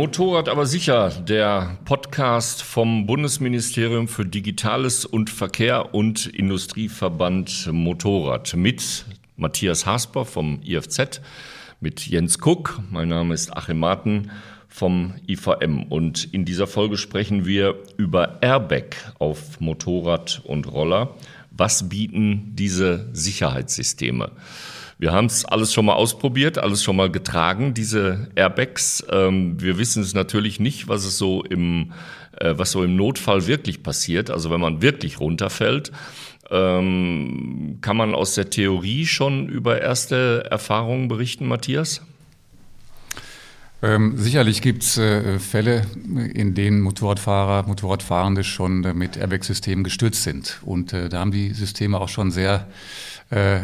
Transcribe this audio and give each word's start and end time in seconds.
Motorrad 0.00 0.48
aber 0.48 0.64
sicher, 0.64 1.10
der 1.10 1.76
Podcast 1.84 2.62
vom 2.62 3.04
Bundesministerium 3.04 4.08
für 4.08 4.24
Digitales 4.24 5.04
und 5.04 5.28
Verkehr 5.28 5.94
und 5.94 6.24
Industrieverband 6.24 7.68
Motorrad 7.70 8.56
mit 8.56 9.04
Matthias 9.36 9.84
Hasper 9.84 10.24
vom 10.24 10.62
IFZ, 10.64 11.20
mit 11.80 12.06
Jens 12.06 12.38
Kuck, 12.38 12.80
mein 12.90 13.08
Name 13.08 13.34
ist 13.34 13.54
Achim 13.54 13.78
Marten 13.78 14.30
vom 14.68 15.16
IVM 15.28 15.82
und 15.90 16.32
in 16.32 16.46
dieser 16.46 16.66
Folge 16.66 16.96
sprechen 16.96 17.44
wir 17.44 17.74
über 17.98 18.38
Airbag 18.40 18.96
auf 19.18 19.60
Motorrad 19.60 20.40
und 20.46 20.66
Roller. 20.66 21.14
Was 21.50 21.90
bieten 21.90 22.52
diese 22.54 23.10
Sicherheitssysteme? 23.12 24.30
Wir 25.00 25.12
haben 25.12 25.24
es 25.24 25.46
alles 25.46 25.72
schon 25.72 25.86
mal 25.86 25.94
ausprobiert, 25.94 26.58
alles 26.58 26.84
schon 26.84 26.94
mal 26.94 27.10
getragen, 27.10 27.72
diese 27.72 28.28
Airbags. 28.34 29.02
Ähm, 29.10 29.58
wir 29.58 29.78
wissen 29.78 30.02
es 30.02 30.12
natürlich 30.12 30.60
nicht, 30.60 30.88
was 30.88 31.06
es 31.06 31.16
so 31.16 31.42
im, 31.42 31.92
äh, 32.36 32.52
was 32.58 32.72
so 32.72 32.84
im 32.84 32.96
Notfall 32.96 33.46
wirklich 33.46 33.82
passiert. 33.82 34.28
Also 34.28 34.50
wenn 34.50 34.60
man 34.60 34.82
wirklich 34.82 35.18
runterfällt, 35.18 35.90
ähm, 36.50 37.78
kann 37.80 37.96
man 37.96 38.14
aus 38.14 38.34
der 38.34 38.50
Theorie 38.50 39.06
schon 39.06 39.48
über 39.48 39.80
erste 39.80 40.46
Erfahrungen 40.50 41.08
berichten, 41.08 41.48
Matthias? 41.48 42.02
Ähm, 43.82 44.18
sicherlich 44.18 44.60
gibt 44.60 44.82
es 44.82 44.98
äh, 44.98 45.38
Fälle, 45.38 45.86
in 46.34 46.54
denen 46.54 46.82
Motorradfahrer, 46.82 47.66
Motorradfahrende 47.66 48.44
schon 48.44 48.84
äh, 48.84 48.92
mit 48.92 49.16
Airbag-Systemen 49.16 49.82
gestürzt 49.82 50.24
sind. 50.24 50.60
Und 50.62 50.92
äh, 50.92 51.08
da 51.08 51.20
haben 51.20 51.32
die 51.32 51.54
Systeme 51.54 51.98
auch 51.98 52.10
schon 52.10 52.30
sehr 52.30 52.66
äh, 53.30 53.60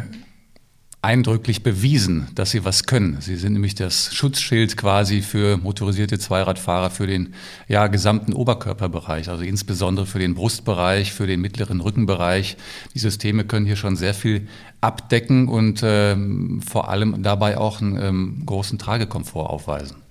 eindrücklich 1.02 1.62
bewiesen, 1.62 2.28
dass 2.34 2.50
sie 2.50 2.64
was 2.64 2.84
können. 2.84 3.19
Sie 3.20 3.36
sind 3.36 3.52
nämlich 3.52 3.75
das 3.75 4.12
Schutzschild 4.12 4.77
quasi 4.77 5.22
für 5.22 5.56
motorisierte 5.56 6.19
Zweiradfahrer 6.19 6.91
für 6.91 7.06
den 7.06 7.34
ja, 7.69 7.86
gesamten 7.86 8.33
Oberkörperbereich, 8.33 9.28
also 9.28 9.44
insbesondere 9.44 10.06
für 10.06 10.19
den 10.19 10.34
Brustbereich, 10.34 11.12
für 11.12 11.27
den 11.27 11.41
mittleren 11.41 11.80
Rückenbereich. 11.80 12.56
Die 12.94 12.98
Systeme 12.98 13.44
können 13.44 13.66
hier 13.66 13.77
schon 13.77 13.97
sehr 13.97 14.14
viel 14.14 14.48
abdecken 14.80 15.48
und 15.48 15.80
ähm, 15.84 16.61
vor 16.66 16.88
allem 16.88 17.22
dabei 17.22 17.58
auch 17.58 17.81
einen 17.81 18.00
ähm, 18.00 18.42
großen 18.44 18.78
Tragekomfort 18.78 19.48
aufweisen. 19.48 20.05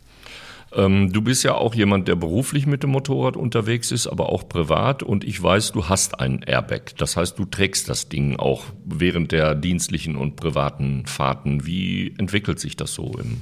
Ähm, 0.75 1.11
du 1.11 1.21
bist 1.21 1.43
ja 1.43 1.55
auch 1.55 1.73
jemand, 1.73 2.07
der 2.07 2.15
beruflich 2.15 2.67
mit 2.67 2.83
dem 2.83 2.91
Motorrad 2.91 3.37
unterwegs 3.37 3.91
ist, 3.91 4.07
aber 4.07 4.29
auch 4.29 4.47
privat. 4.47 5.03
Und 5.03 5.23
ich 5.23 5.41
weiß, 5.41 5.71
du 5.71 5.87
hast 5.87 6.19
ein 6.19 6.41
Airbag. 6.45 6.95
Das 6.97 7.15
heißt, 7.15 7.39
du 7.39 7.45
trägst 7.45 7.89
das 7.89 8.09
Ding 8.09 8.37
auch 8.37 8.65
während 8.83 9.31
der 9.31 9.55
dienstlichen 9.55 10.15
und 10.15 10.35
privaten 10.35 11.05
Fahrten. 11.05 11.65
Wie 11.65 12.13
entwickelt 12.17 12.59
sich 12.59 12.75
das 12.75 12.93
so 12.93 13.13
im 13.17 13.41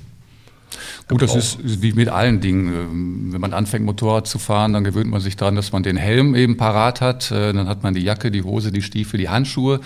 Gut, 1.08 1.22
das 1.22 1.36
ist 1.36 1.60
wie 1.82 1.94
mit 1.94 2.10
allen 2.10 2.42
Dingen. 2.42 2.74
Ähm, 2.74 3.34
wenn 3.34 3.42
man 3.42 3.54
anfängt, 3.54 3.86
Motorrad 3.86 4.28
zu 4.28 4.40
fahren, 4.40 4.74
dann 4.74 4.84
gewöhnt 4.84 5.10
man 5.10 5.22
sich 5.22 5.36
daran, 5.36 5.56
dass 5.56 5.72
man 5.72 5.84
den 5.84 5.98
Helm 5.98 6.36
eben 6.36 6.58
parat 6.58 7.02
hat. 7.02 7.32
Äh, 7.32 7.54
dann 7.54 7.68
hat 7.68 7.84
man 7.84 7.94
die 7.94 8.02
Jacke, 8.02 8.32
die 8.32 8.44
Hose, 8.44 8.72
die 8.72 8.82
Stiefel, 8.82 9.18
die 9.18 9.30
Handschuhe. 9.30 9.80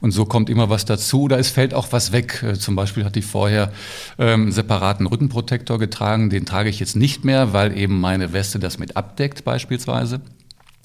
Und 0.00 0.10
so 0.10 0.24
kommt 0.24 0.50
immer 0.50 0.70
was 0.70 0.84
dazu. 0.84 1.22
Oder 1.22 1.38
es 1.38 1.50
fällt 1.50 1.74
auch 1.74 1.88
was 1.92 2.12
weg. 2.12 2.42
Äh, 2.42 2.54
zum 2.54 2.76
Beispiel 2.76 3.04
hatte 3.04 3.18
ich 3.18 3.26
vorher 3.26 3.72
ähm, 4.18 4.42
einen 4.42 4.52
separaten 4.52 5.06
Rückenprotektor 5.06 5.78
getragen. 5.78 6.30
Den 6.30 6.44
trage 6.46 6.68
ich 6.68 6.80
jetzt 6.80 6.96
nicht 6.96 7.24
mehr, 7.24 7.52
weil 7.52 7.76
eben 7.76 8.00
meine 8.00 8.32
Weste 8.32 8.58
das 8.58 8.78
mit 8.78 8.96
abdeckt 8.96 9.44
beispielsweise. 9.44 10.20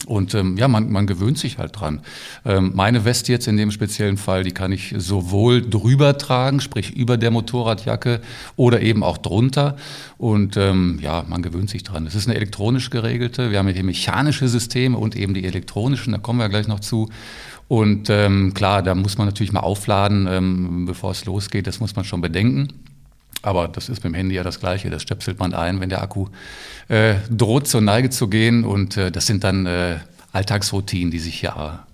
Und 0.06 0.34
ähm, 0.34 0.58
ja, 0.58 0.68
man, 0.68 0.90
man 0.92 1.08
gewöhnt 1.08 1.38
sich 1.38 1.58
halt 1.58 1.80
dran. 1.80 2.02
Ähm, 2.46 2.72
meine 2.74 3.04
Weste 3.04 3.32
jetzt 3.32 3.48
in 3.48 3.58
dem 3.58 3.70
speziellen 3.70 4.18
Fall, 4.18 4.44
die 4.44 4.52
kann 4.52 4.72
ich 4.72 4.96
sowohl 4.98 5.62
drüber 5.62 6.18
tragen, 6.18 6.62
sprich 6.62 6.96
über 6.96 7.18
der 7.18 7.32
Motorradjacke 7.32 8.22
oder 8.56 8.82
eben 8.82 9.04
auch 9.04 9.18
drunter. 9.18 9.76
Und 10.18 10.56
ähm, 10.58 11.00
ja, 11.02 11.26
man 11.28 11.42
gewöhnt 11.42 11.70
sich 11.70 11.84
dran. 11.84 12.08
Es 12.08 12.16
ist 12.16 12.28
eine 12.28 12.38
elektronisch 12.38 12.90
geregelte. 12.90 13.52
Wir 13.52 13.60
haben 13.60 13.68
hier 13.68 13.84
mechanische 13.84 14.48
Systeme 14.48 14.98
und 14.98 15.16
eben 15.16 15.34
die 15.34 15.46
elektronischen, 15.46 16.14
da 16.14 16.18
kommen 16.18 16.40
wir 16.40 16.50
gleich 16.50 16.68
noch 16.68 16.80
zu. 16.80 17.10
Und 17.68 18.10
ähm, 18.10 18.54
klar, 18.56 18.82
da 18.82 18.96
muss 18.96 19.18
man 19.18 19.28
natürlich 19.28 19.52
mal 19.52 19.60
aufladen, 19.60 20.28
ähm, 20.28 20.86
bevor 20.86 21.12
es 21.12 21.26
losgeht. 21.26 21.68
Das 21.68 21.80
muss 21.80 21.96
man 21.96 22.04
schon 22.04 22.22
bedenken. 22.22 22.70
Aber 23.42 23.68
das 23.68 23.90
ist 23.90 24.02
beim 24.02 24.14
Handy 24.14 24.36
ja 24.36 24.44
das 24.44 24.60
Gleiche. 24.60 24.90
Das 24.90 25.02
stöpselt 25.02 25.40
man 25.40 25.54
ein, 25.54 25.80
wenn 25.80 25.90
der 25.90 26.02
Akku 26.02 26.28
äh, 26.88 27.16
droht 27.30 27.68
zur 27.68 27.82
Neige 27.82 28.10
zu 28.10 28.28
gehen. 28.28 28.66
Und 28.66 28.98
äh, 28.98 29.12
das 29.12 29.28
sind 29.28 29.44
dann 29.44 29.66
äh, 29.66 29.98
Alltagsroutinen, 30.34 31.12
die 31.12 31.20
sich 31.20 31.40
hier 31.40 31.56
äh, 31.58 31.90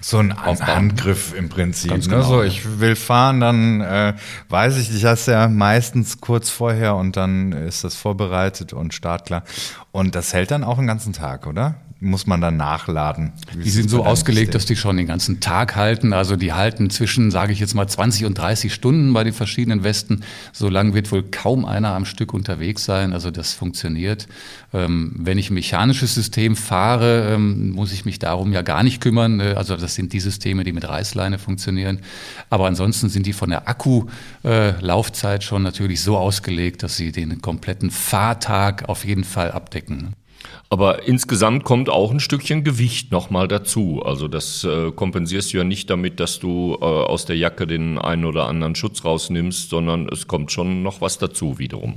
so 0.00 0.18
ein 0.18 0.32
aufbauen. 0.32 0.66
Handgriff 0.66 1.34
im 1.34 1.48
Prinzip. 1.48 1.90
Ganz 1.90 2.06
ne? 2.06 2.16
genau, 2.16 2.28
so, 2.28 2.42
ich 2.42 2.80
will 2.80 2.94
fahren, 2.94 3.40
dann 3.40 3.80
äh, 3.80 4.14
weiß 4.48 4.76
ich 4.76 5.00
das 5.00 5.26
ja 5.26 5.48
meistens 5.48 6.20
kurz 6.20 6.50
vorher 6.50 6.94
und 6.94 7.16
dann 7.16 7.52
ist 7.52 7.82
das 7.82 7.96
vorbereitet 7.96 8.72
und 8.72 8.94
startklar. 8.94 9.42
Und 9.90 10.14
das 10.14 10.32
hält 10.32 10.50
dann 10.50 10.62
auch 10.62 10.78
einen 10.78 10.86
ganzen 10.86 11.12
Tag, 11.12 11.46
oder? 11.46 11.76
Muss 12.00 12.26
man 12.26 12.40
dann 12.40 12.56
nachladen? 12.56 13.32
die 13.54 13.70
sind 13.70 13.90
so 13.90 14.04
ausgelegt, 14.04 14.54
dass 14.54 14.66
die 14.66 14.76
schon 14.76 14.96
den 14.96 15.06
ganzen 15.06 15.40
Tag 15.40 15.74
halten. 15.74 16.12
Also 16.12 16.36
die 16.36 16.52
halten 16.52 16.90
zwischen, 16.90 17.30
sage 17.30 17.52
ich 17.52 17.58
jetzt 17.58 17.74
mal, 17.74 17.88
20 17.88 18.24
und 18.24 18.38
30 18.38 18.72
Stunden 18.72 19.12
bei 19.12 19.24
den 19.24 19.32
verschiedenen 19.32 19.82
Westen. 19.82 20.22
So 20.52 20.68
lange 20.68 20.94
wird 20.94 21.10
wohl 21.10 21.24
kaum 21.24 21.64
einer 21.64 21.94
am 21.94 22.04
Stück 22.04 22.34
unterwegs 22.34 22.84
sein. 22.84 23.12
Also 23.12 23.30
das 23.32 23.52
funktioniert. 23.52 24.28
Ähm, 24.72 25.12
wenn 25.18 25.38
ich 25.38 25.50
ein 25.50 25.54
mechanisches 25.54 26.14
System 26.14 26.54
fahre, 26.54 27.34
ähm, 27.34 27.72
muss 27.72 27.92
ich 27.92 28.04
mich 28.04 28.20
darum 28.20 28.52
ja 28.52 28.62
gar 28.62 28.84
nicht 28.84 29.00
kümmern. 29.00 29.40
Äh, 29.40 29.54
also 29.56 29.76
das 29.76 29.96
sind 29.96 30.12
die 30.12 30.20
Systeme, 30.20 30.62
die 30.62 30.72
mit 30.72 30.88
Reißleine 30.88 31.38
funktionieren. 31.38 32.00
Aber 32.48 32.66
ansonsten 32.66 33.08
sind 33.08 33.26
die 33.26 33.32
von 33.32 33.50
der 33.50 33.68
Akkulaufzeit 33.68 35.42
äh, 35.42 35.44
schon 35.44 35.64
natürlich 35.64 36.00
so 36.00 36.16
ausgelegt, 36.16 36.84
dass 36.84 36.96
sie 36.96 37.10
den 37.10 37.42
kompletten 37.42 37.90
Fahrtag 37.90 38.88
auf 38.88 39.04
jeden 39.04 39.24
Fall 39.24 39.50
abdecken. 39.50 40.14
Aber 40.70 41.06
insgesamt 41.08 41.64
kommt 41.64 41.88
auch 41.88 42.10
ein 42.10 42.20
Stückchen 42.20 42.62
Gewicht 42.62 43.10
nochmal 43.10 43.48
dazu. 43.48 44.02
Also 44.04 44.28
das 44.28 44.64
äh, 44.64 44.92
kompensierst 44.92 45.52
du 45.52 45.58
ja 45.58 45.64
nicht 45.64 45.88
damit, 45.88 46.20
dass 46.20 46.40
du 46.40 46.76
äh, 46.78 46.84
aus 46.84 47.24
der 47.24 47.36
Jacke 47.36 47.66
den 47.66 47.96
einen 47.98 48.26
oder 48.26 48.46
anderen 48.46 48.74
Schutz 48.74 49.02
rausnimmst, 49.02 49.70
sondern 49.70 50.08
es 50.08 50.26
kommt 50.26 50.52
schon 50.52 50.82
noch 50.82 51.00
was 51.00 51.16
dazu 51.16 51.58
wiederum. 51.58 51.94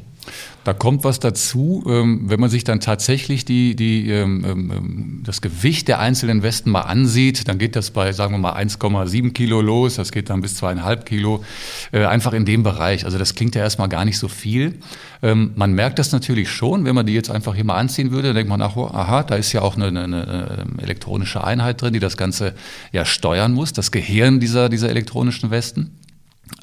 Da 0.64 0.74
kommt 0.74 1.04
was 1.04 1.20
dazu, 1.20 1.84
ähm, 1.88 2.30
wenn 2.30 2.40
man 2.40 2.50
sich 2.50 2.64
dann 2.64 2.80
tatsächlich 2.80 3.44
die, 3.44 3.76
die, 3.76 4.10
ähm, 4.10 4.46
ähm, 4.46 5.24
das 5.26 5.42
Gewicht 5.42 5.88
der 5.88 6.00
einzelnen 6.00 6.44
Westen 6.44 6.70
mal 6.70 6.82
ansieht, 6.82 7.48
dann 7.48 7.58
geht 7.58 7.76
das 7.76 7.90
bei, 7.90 8.14
sagen 8.14 8.36
wir 8.36 8.38
mal, 8.38 8.54
1,7 8.54 9.34
Kilo 9.34 9.60
los, 9.62 9.96
das 9.96 10.12
geht 10.12 10.30
dann 10.30 10.42
bis 10.42 10.56
zweieinhalb 10.56 11.06
Kilo, 11.06 11.44
äh, 11.92 12.06
einfach 12.06 12.34
in 12.34 12.46
dem 12.46 12.62
Bereich. 12.62 13.06
Also 13.06 13.18
das 13.18 13.34
klingt 13.34 13.56
ja 13.56 13.64
erstmal 13.64 13.90
gar 13.90 14.06
nicht 14.06 14.18
so 14.18 14.28
viel. 14.28 14.80
Man 15.24 15.74
merkt 15.74 16.00
das 16.00 16.12
natürlich 16.12 16.50
schon, 16.50 16.84
wenn 16.84 16.96
man 16.96 17.06
die 17.06 17.14
jetzt 17.14 17.30
einfach 17.30 17.54
hier 17.54 17.64
mal 17.64 17.76
anziehen 17.76 18.10
würde, 18.10 18.31
dann 18.32 18.38
denkt 18.38 18.50
man, 18.50 18.62
ach, 18.62 18.76
aha, 18.76 19.24
da 19.24 19.36
ist 19.36 19.52
ja 19.54 19.62
auch 19.62 19.76
eine, 19.76 19.88
eine, 19.88 20.04
eine 20.04 20.66
elektronische 20.82 21.44
Einheit 21.44 21.82
drin, 21.82 21.94
die 21.94 22.00
das 22.00 22.18
Ganze 22.18 22.54
ja 22.92 23.06
steuern 23.06 23.54
muss, 23.54 23.74
das 23.74 23.92
Gehirn 23.92 24.40
dieser, 24.40 24.70
dieser 24.70 24.90
elektronischen 24.90 25.52
Westen. 25.52 25.98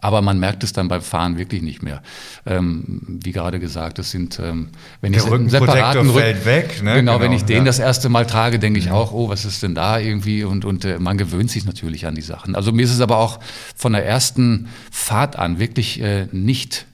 Aber 0.01 0.23
man 0.23 0.39
merkt 0.39 0.65
es 0.65 0.73
dann 0.73 0.89
beim 0.89 1.03
Fahren 1.03 1.39
wirklich 1.39 1.62
nicht 1.62 1.83
mehr. 1.83 2.03
Ähm, 2.47 3.19
wie 3.23 3.33
gerade 3.33 3.59
gesagt, 3.59 3.99
es 3.99 4.11
sind, 4.11 4.39
ähm, 4.39 4.69
wenn 5.01 5.12
Der 5.12 5.23
ich 5.25 5.33
einen 5.33 5.49
separaten 5.49 6.12
fällt 6.12 6.45
weg. 6.45 6.83
Ne? 6.83 6.97
Genau, 6.97 7.12
genau, 7.15 7.21
wenn 7.21 7.33
ich 7.33 7.45
den 7.45 7.59
ja. 7.59 7.65
das 7.65 7.78
erste 7.78 8.09
Mal 8.09 8.27
trage, 8.27 8.59
denke 8.59 8.78
ich 8.78 8.87
mhm. 8.87 8.93
auch, 8.93 9.12
oh, 9.12 9.28
was 9.28 9.45
ist 9.45 9.62
denn 9.62 9.75
da 9.75 9.99
irgendwie? 9.99 10.45
Und, 10.45 10.65
und 10.65 10.84
äh, 10.84 10.99
man 10.99 11.17
gewöhnt 11.17 11.51
sich 11.51 11.65
natürlich 11.65 12.07
an 12.07 12.15
die 12.15 12.23
Sachen. 12.23 12.55
Also 12.55 12.71
mir 12.71 12.83
ist 12.83 12.93
es 12.93 13.01
aber 13.01 13.17
auch 13.17 13.41
von 13.75 13.93
der 13.93 14.07
ersten 14.07 14.69
Fahrt 14.91 15.37
an 15.37 15.59
wirklich 15.59 16.01
äh, 16.01 16.27
nicht 16.33 16.87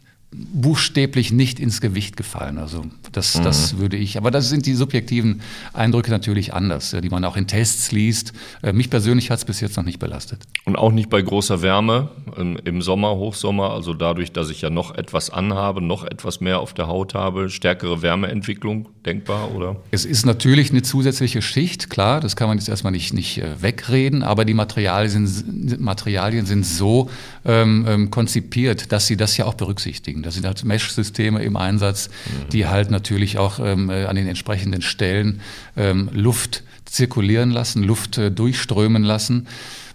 buchstäblich 0.53 1.33
nicht 1.33 1.61
ins 1.61 1.81
Gewicht 1.81 2.17
gefallen. 2.17 2.59
Also 2.59 2.85
das, 3.13 3.39
mhm. 3.39 3.43
das 3.45 3.79
würde 3.79 3.97
ich, 3.97 4.17
aber 4.17 4.31
das 4.31 4.49
sind 4.49 4.67
die 4.67 4.75
subjektiven 4.75 5.41
Eindrücke 5.73 6.11
natürlich 6.11 6.53
anders, 6.53 6.97
die 7.03 7.09
man 7.09 7.25
auch 7.25 7.37
in 7.37 7.47
Tests 7.47 7.93
liest. 7.93 8.33
Äh, 8.63 8.73
mich 8.73 8.91
persönlich 8.91 9.31
hat 9.31 9.39
es 9.39 9.45
bis 9.45 9.61
jetzt 9.61 9.77
noch 9.77 9.85
nicht 9.85 9.99
belastet. 9.99 10.43
Und 10.65 10.77
auch 10.77 10.93
nicht 10.93 11.11
bei 11.11 11.23
großer 11.23 11.63
Wärme 11.63 12.09
im 12.37 12.83
Sommer, 12.83 13.17
Hochsommer, 13.17 13.71
also 13.71 13.95
dadurch, 13.95 14.33
dass 14.33 14.51
ich 14.51 14.61
ja 14.63 14.71
noch 14.71 14.95
etwas 14.95 15.31
anhabe, 15.31 15.81
noch 15.81 16.05
etwas 16.05 16.41
mehr 16.41 16.61
auf 16.61 16.75
der 16.75 16.89
Haut 16.89 17.15
habe, 17.15 17.49
stärkere 17.49 18.03
Wärmeentwicklung 18.03 18.89
denkbar, 19.05 19.55
oder? 19.55 19.77
Es 19.91 20.05
ist 20.05 20.27
natürlich 20.27 20.71
eine 20.71 20.83
zusätzliche 20.83 21.43
Schicht, 21.43 21.91
klar, 21.91 22.21
das 22.21 22.35
kann 22.35 22.49
man 22.49 22.59
jetzt 22.59 22.69
erstmal 22.69 22.93
nicht, 22.93 23.13
nicht 23.15 23.39
äh, 23.39 23.63
wegreden, 23.63 24.23
aber 24.23 24.45
die 24.45 24.55
Materialien 24.55 25.27
sind, 25.27 25.81
Materialien 25.81 26.47
sind 26.47 26.67
so 26.67 27.09
ähm, 27.45 27.85
ähm, 27.87 28.11
konzipiert, 28.11 28.91
dass 28.91 29.07
sie 29.07 29.17
das 29.17 29.37
ja 29.37 29.45
auch 29.45 29.55
berücksichtigen. 29.55 30.23
Da 30.25 30.31
sind 30.31 30.47
halt 30.47 30.65
Mesh-Systeme 30.65 31.43
im 31.43 31.57
Einsatz, 31.57 32.09
mhm. 32.09 32.49
die 32.51 32.67
halt 32.67 32.91
natürlich 32.91 33.39
auch 33.39 33.59
ähm, 33.61 33.91
äh, 33.91 34.07
an 34.07 34.17
den 34.17 34.27
entsprechenden 34.27 34.83
Stellen 34.83 35.41
ähm, 35.77 36.09
Luft 36.13 36.63
zirkulieren 36.85 37.51
lassen, 37.51 37.83
Luft 37.83 38.19
äh, 38.19 38.31
durchströmen 38.31 39.03
lassen. 39.03 39.47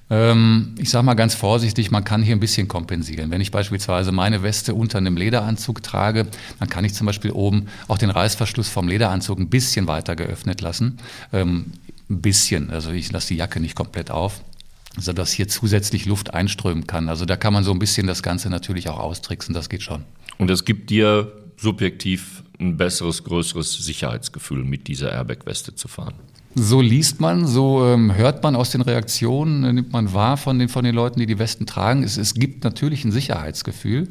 Ähm, 0.09 0.75
ich 0.77 0.89
sage 0.89 1.05
mal 1.05 1.13
ganz 1.13 1.35
vorsichtig, 1.35 1.91
man 1.91 2.03
kann 2.03 2.23
hier 2.23 2.35
ein 2.35 2.39
bisschen 2.39 2.67
kompensieren. 2.67 3.29
Wenn 3.31 3.41
ich 3.41 3.51
beispielsweise 3.51 4.11
meine 4.11 4.41
Weste 4.43 4.73
unter 4.73 4.97
einem 4.97 5.17
Lederanzug 5.17 5.83
trage, 5.83 6.27
dann 6.59 6.69
kann 6.69 6.83
ich 6.83 6.93
zum 6.93 7.05
Beispiel 7.05 7.31
oben 7.31 7.67
auch 7.87 7.97
den 7.97 8.09
Reißverschluss 8.09 8.69
vom 8.69 8.87
Lederanzug 8.87 9.39
ein 9.39 9.49
bisschen 9.49 9.87
weiter 9.87 10.15
geöffnet 10.15 10.61
lassen. 10.61 10.97
Ähm, 11.31 11.73
ein 12.09 12.21
bisschen, 12.21 12.71
also 12.71 12.91
ich 12.91 13.11
lasse 13.11 13.29
die 13.29 13.35
Jacke 13.35 13.59
nicht 13.59 13.75
komplett 13.75 14.09
auf 14.09 14.41
sodass 14.97 15.31
hier 15.31 15.47
zusätzlich 15.47 16.05
Luft 16.05 16.33
einströmen 16.33 16.87
kann. 16.87 17.09
Also 17.09 17.25
da 17.25 17.35
kann 17.35 17.53
man 17.53 17.63
so 17.63 17.71
ein 17.71 17.79
bisschen 17.79 18.07
das 18.07 18.23
Ganze 18.23 18.49
natürlich 18.49 18.89
auch 18.89 18.99
austricksen, 18.99 19.53
das 19.53 19.69
geht 19.69 19.83
schon. 19.83 20.03
Und 20.39 20.49
es 20.49 20.65
gibt 20.65 20.89
dir 20.89 21.31
subjektiv 21.57 22.43
ein 22.59 22.77
besseres, 22.77 23.23
größeres 23.23 23.73
Sicherheitsgefühl 23.73 24.63
mit 24.63 24.87
dieser 24.87 25.11
Airbag-Weste 25.11 25.75
zu 25.75 25.87
fahren. 25.87 26.15
So 26.55 26.81
liest 26.81 27.21
man, 27.21 27.45
so 27.45 27.85
ähm, 27.85 28.15
hört 28.15 28.41
man 28.41 28.55
aus 28.55 28.71
den 28.71 28.81
Reaktionen, 28.81 29.63
äh, 29.63 29.71
nimmt 29.71 29.93
man 29.93 30.13
wahr 30.13 30.35
von 30.35 30.57
den, 30.57 30.67
von 30.67 30.83
den 30.83 30.95
Leuten, 30.95 31.19
die 31.19 31.27
die 31.27 31.37
Westen 31.37 31.67
tragen. 31.67 32.03
Es, 32.03 32.17
es 32.17 32.33
gibt 32.33 32.63
natürlich 32.63 33.05
ein 33.05 33.11
Sicherheitsgefühl. 33.11 34.07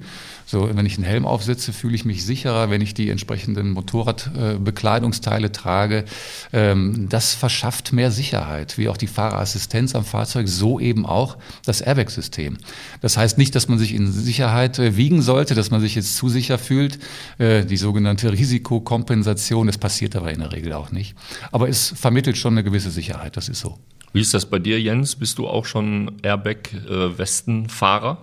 So, 0.50 0.70
wenn 0.74 0.86
ich 0.86 0.96
einen 0.96 1.04
Helm 1.04 1.26
aufsetze, 1.26 1.74
fühle 1.74 1.94
ich 1.94 2.06
mich 2.06 2.24
sicherer, 2.24 2.70
wenn 2.70 2.80
ich 2.80 2.94
die 2.94 3.10
entsprechenden 3.10 3.72
Motorradbekleidungsteile 3.72 5.48
äh, 5.48 5.50
trage. 5.50 6.04
Ähm, 6.52 7.08
das 7.10 7.34
verschafft 7.34 7.92
mehr 7.92 8.10
Sicherheit, 8.10 8.78
wie 8.78 8.88
auch 8.88 8.96
die 8.96 9.08
Fahrerassistenz 9.08 9.94
am 9.94 10.04
Fahrzeug, 10.04 10.48
so 10.48 10.80
eben 10.80 11.04
auch 11.04 11.36
das 11.66 11.82
Airbag-System. 11.82 12.56
Das 13.02 13.18
heißt 13.18 13.36
nicht, 13.36 13.54
dass 13.56 13.68
man 13.68 13.78
sich 13.78 13.92
in 13.92 14.10
Sicherheit 14.10 14.78
äh, 14.78 14.96
wiegen 14.96 15.20
sollte, 15.22 15.54
dass 15.54 15.70
man 15.70 15.80
sich 15.80 15.96
jetzt 15.96 16.16
zu 16.16 16.28
sicher 16.28 16.56
fühlt. 16.56 16.98
Äh, 17.36 17.66
die 17.66 17.76
sogenannte 17.76 18.32
Risikokompensation, 18.32 19.66
das 19.66 19.76
passiert 19.76 20.16
aber 20.16 20.30
in 20.30 20.38
der 20.38 20.52
Regel 20.52 20.72
auch 20.72 20.92
nicht. 20.92 21.14
Aber 21.52 21.68
es 21.68 21.92
vermittelt 21.94 22.27
schon 22.36 22.54
eine 22.54 22.64
gewisse 22.64 22.90
Sicherheit, 22.90 23.36
das 23.36 23.48
ist 23.48 23.60
so. 23.60 23.78
Wie 24.12 24.20
ist 24.20 24.34
das 24.34 24.46
bei 24.46 24.58
dir, 24.58 24.80
Jens? 24.80 25.16
Bist 25.16 25.38
du 25.38 25.46
auch 25.46 25.64
schon 25.64 26.16
Airbag-Westenfahrer? 26.22 28.18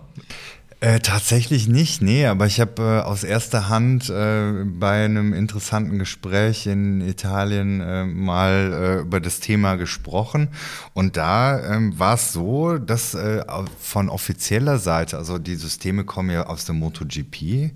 Äh, 0.82 1.00
tatsächlich 1.00 1.68
nicht, 1.70 2.02
nee, 2.02 2.26
aber 2.26 2.48
ich 2.48 2.60
habe 2.60 2.82
äh, 2.82 3.00
aus 3.02 3.24
erster 3.24 3.70
Hand 3.70 4.10
äh, 4.10 4.66
bei 4.66 5.06
einem 5.06 5.34
interessanten 5.34 5.98
Gespräch 5.98 6.68
in 6.68 7.00
Italien 7.02 7.80
äh, 7.80 8.04
mal 8.04 8.74
äh, 8.74 9.02
über 9.02 9.22
das 9.22 9.40
Thema 9.40 9.78
gesprochen 9.78 10.50
und 10.94 11.16
da 11.16 11.76
ähm, 11.76 11.98
war 11.98 12.16
es 12.16 12.34
so, 12.34 12.78
dass 12.78 13.14
äh, 13.14 13.44
von 13.80 14.10
offizieller 14.10 14.78
Seite, 14.78 15.18
also 15.18 15.40
die 15.40 15.56
Systeme 15.56 16.04
kommen 16.04 16.30
ja 16.30 16.46
aus 16.46 16.66
der 16.66 16.76
MotoGP 16.76 17.72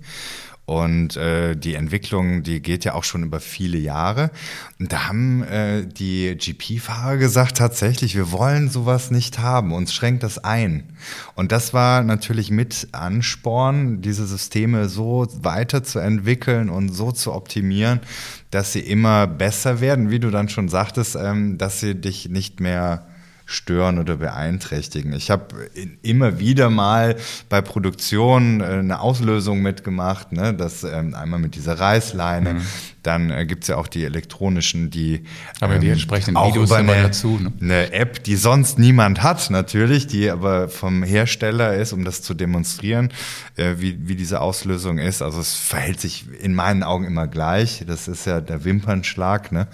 und 0.70 1.16
äh, 1.16 1.56
die 1.56 1.74
Entwicklung, 1.74 2.44
die 2.44 2.62
geht 2.62 2.84
ja 2.84 2.94
auch 2.94 3.02
schon 3.02 3.24
über 3.24 3.40
viele 3.40 3.76
Jahre. 3.76 4.30
Und 4.78 4.92
da 4.92 5.08
haben 5.08 5.42
äh, 5.42 5.84
die 5.84 6.36
GP-Fahrer 6.36 7.16
gesagt, 7.16 7.56
tatsächlich, 7.56 8.14
wir 8.14 8.30
wollen 8.30 8.70
sowas 8.70 9.10
nicht 9.10 9.40
haben. 9.40 9.72
Uns 9.72 9.92
schränkt 9.92 10.22
das 10.22 10.38
ein. 10.38 10.84
Und 11.34 11.50
das 11.50 11.74
war 11.74 12.04
natürlich 12.04 12.52
mit 12.52 12.86
Ansporn, 12.92 14.00
diese 14.00 14.28
Systeme 14.28 14.88
so 14.88 15.26
weiterzuentwickeln 15.42 16.70
und 16.70 16.90
so 16.90 17.10
zu 17.10 17.32
optimieren, 17.32 17.98
dass 18.52 18.72
sie 18.72 18.78
immer 18.78 19.26
besser 19.26 19.80
werden, 19.80 20.10
wie 20.10 20.20
du 20.20 20.30
dann 20.30 20.48
schon 20.48 20.68
sagtest, 20.68 21.16
ähm, 21.16 21.58
dass 21.58 21.80
sie 21.80 21.96
dich 21.96 22.28
nicht 22.28 22.60
mehr 22.60 23.09
stören 23.50 23.98
oder 23.98 24.16
beeinträchtigen. 24.16 25.12
Ich 25.12 25.30
habe 25.30 25.70
immer 26.02 26.38
wieder 26.38 26.70
mal 26.70 27.16
bei 27.48 27.60
Produktionen 27.60 28.60
äh, 28.60 28.64
eine 28.64 29.00
Auslösung 29.00 29.60
mitgemacht, 29.60 30.30
ne? 30.30 30.54
das 30.54 30.84
ähm, 30.84 31.14
einmal 31.16 31.40
mit 31.40 31.56
dieser 31.56 31.80
Reißleine, 31.80 32.54
mhm. 32.54 32.62
dann 33.02 33.30
äh, 33.30 33.46
es 33.60 33.66
ja 33.66 33.76
auch 33.76 33.88
die 33.88 34.04
elektronischen, 34.04 34.90
die 34.90 35.24
aber 35.58 35.74
ähm, 35.74 35.80
die 35.80 35.88
entsprechenden 35.88 36.36
auch 36.36 36.50
Videos 36.50 36.70
über 36.70 36.78
eine, 36.78 37.02
dazu, 37.02 37.40
ne? 37.40 37.52
eine 37.60 37.92
App, 37.92 38.22
die 38.22 38.36
sonst 38.36 38.78
niemand 38.78 39.24
hat 39.24 39.50
natürlich, 39.50 40.06
die 40.06 40.30
aber 40.30 40.68
vom 40.68 41.02
Hersteller 41.02 41.74
ist, 41.74 41.92
um 41.92 42.04
das 42.04 42.22
zu 42.22 42.34
demonstrieren, 42.34 43.12
äh, 43.56 43.74
wie, 43.78 43.98
wie 44.06 44.14
diese 44.14 44.40
Auslösung 44.40 44.98
ist. 44.98 45.22
Also 45.22 45.40
es 45.40 45.54
verhält 45.54 46.00
sich 46.00 46.26
in 46.40 46.54
meinen 46.54 46.84
Augen 46.84 47.04
immer 47.04 47.26
gleich. 47.26 47.82
Das 47.84 48.06
ist 48.06 48.26
ja 48.26 48.40
der 48.40 48.64
Wimpernschlag. 48.64 49.50
Ne? 49.50 49.66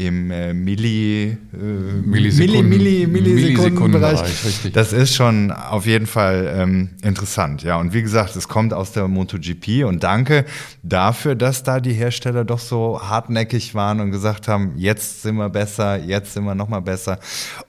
Im 0.00 0.30
äh, 0.30 0.54
Milli, 0.54 1.36
äh, 1.52 1.56
Millisekunden, 1.56 2.68
Milli, 2.68 3.06
Milli, 3.06 3.34
Millisekundenbereich. 3.34 4.20
Millisekundenbereich 4.20 4.72
das 4.72 4.92
ist 4.92 5.14
schon 5.14 5.50
auf 5.52 5.86
jeden 5.86 6.06
Fall 6.06 6.52
ähm, 6.56 6.90
interessant. 7.02 7.62
Ja, 7.62 7.76
und 7.76 7.92
wie 7.92 8.02
gesagt, 8.02 8.34
es 8.36 8.48
kommt 8.48 8.72
aus 8.72 8.92
der 8.92 9.08
MotoGP 9.08 9.84
und 9.84 10.02
danke 10.02 10.44
dafür, 10.82 11.34
dass 11.34 11.62
da 11.62 11.80
die 11.80 11.92
Hersteller 11.92 12.44
doch 12.44 12.58
so 12.58 13.00
hartnäckig 13.02 13.74
waren 13.74 14.00
und 14.00 14.10
gesagt 14.10 14.48
haben, 14.48 14.72
jetzt 14.76 15.22
sind 15.22 15.36
wir 15.36 15.50
besser, 15.50 16.02
jetzt 16.02 16.34
sind 16.34 16.44
wir 16.44 16.54
noch 16.54 16.68
mal 16.68 16.80
besser. 16.80 17.18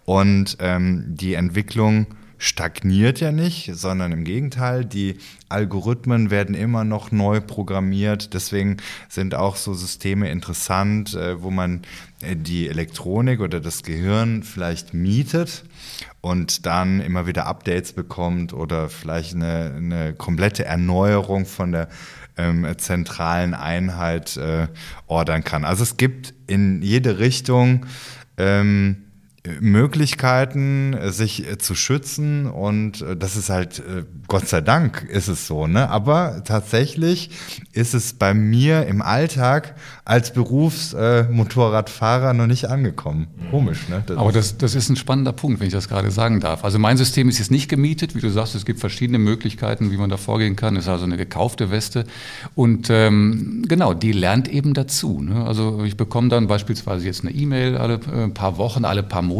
Und 0.05 0.57
ähm, 0.59 1.03
die 1.07 1.33
Entwicklung 1.33 2.07
stagniert 2.41 3.19
ja 3.19 3.31
nicht, 3.31 3.69
sondern 3.75 4.11
im 4.11 4.23
Gegenteil, 4.23 4.83
die 4.83 5.17
Algorithmen 5.47 6.31
werden 6.31 6.55
immer 6.55 6.83
noch 6.83 7.11
neu 7.11 7.39
programmiert. 7.39 8.33
Deswegen 8.33 8.77
sind 9.09 9.35
auch 9.35 9.55
so 9.55 9.75
Systeme 9.75 10.31
interessant, 10.31 11.13
äh, 11.13 11.43
wo 11.43 11.51
man 11.51 11.83
äh, 12.21 12.35
die 12.35 12.67
Elektronik 12.67 13.41
oder 13.41 13.59
das 13.59 13.83
Gehirn 13.83 14.41
vielleicht 14.41 14.95
mietet 14.95 15.65
und 16.21 16.65
dann 16.65 16.99
immer 16.99 17.27
wieder 17.27 17.45
Updates 17.45 17.93
bekommt 17.93 18.53
oder 18.53 18.89
vielleicht 18.89 19.35
eine, 19.35 19.75
eine 19.77 20.13
komplette 20.13 20.65
Erneuerung 20.65 21.45
von 21.45 21.71
der 21.71 21.89
ähm, 22.37 22.65
zentralen 22.77 23.53
Einheit 23.53 24.37
äh, 24.37 24.67
ordern 25.05 25.43
kann. 25.43 25.63
Also 25.63 25.83
es 25.83 25.95
gibt 25.95 26.33
in 26.47 26.81
jede 26.81 27.19
Richtung 27.19 27.85
ähm, 28.37 29.10
Möglichkeiten, 29.59 30.95
sich 31.09 31.49
äh, 31.49 31.57
zu 31.57 31.73
schützen 31.73 32.45
und 32.45 33.01
äh, 33.01 33.17
das 33.17 33.35
ist 33.35 33.49
halt, 33.49 33.79
äh, 33.79 34.03
Gott 34.27 34.47
sei 34.47 34.61
Dank 34.61 35.01
ist 35.09 35.29
es 35.29 35.47
so, 35.47 35.65
ne? 35.65 35.89
Aber 35.89 36.43
tatsächlich 36.43 37.31
ist 37.73 37.95
es 37.95 38.13
bei 38.13 38.35
mir 38.35 38.85
im 38.85 39.01
Alltag 39.01 39.73
als 40.05 40.31
Berufsmotorradfahrer 40.33 42.33
noch 42.33 42.45
nicht 42.45 42.65
angekommen. 42.65 43.29
Komisch, 43.49 43.89
ne? 43.89 44.03
Das 44.05 44.17
Aber 44.17 44.31
das, 44.31 44.59
das 44.59 44.75
ist 44.75 44.89
ein 44.89 44.95
spannender 44.95 45.33
Punkt, 45.33 45.59
wenn 45.59 45.67
ich 45.67 45.73
das 45.73 45.89
gerade 45.89 46.11
sagen 46.11 46.39
darf. 46.39 46.63
Also 46.63 46.77
mein 46.77 46.97
System 46.97 47.27
ist 47.27 47.39
jetzt 47.39 47.49
nicht 47.49 47.67
gemietet, 47.67 48.13
wie 48.13 48.21
du 48.21 48.29
sagst, 48.29 48.53
es 48.53 48.63
gibt 48.63 48.79
verschiedene 48.79 49.17
Möglichkeiten, 49.17 49.91
wie 49.91 49.97
man 49.97 50.11
da 50.11 50.17
vorgehen 50.17 50.55
kann. 50.55 50.75
Es 50.75 50.83
ist 50.83 50.89
also 50.89 51.05
eine 51.05 51.17
gekaufte 51.17 51.71
Weste 51.71 52.03
und 52.53 52.91
ähm, 52.91 53.63
genau, 53.67 53.95
die 53.95 54.11
lernt 54.11 54.47
eben 54.47 54.75
dazu. 54.75 55.19
Ne? 55.19 55.45
Also 55.45 55.83
ich 55.83 55.97
bekomme 55.97 56.29
dann 56.29 56.45
beispielsweise 56.45 57.07
jetzt 57.07 57.21
eine 57.21 57.31
E-Mail 57.31 57.75
alle 57.75 57.97
paar 57.97 58.59
Wochen, 58.59 58.85
alle 58.85 59.01
paar 59.01 59.23
Monate. 59.23 59.30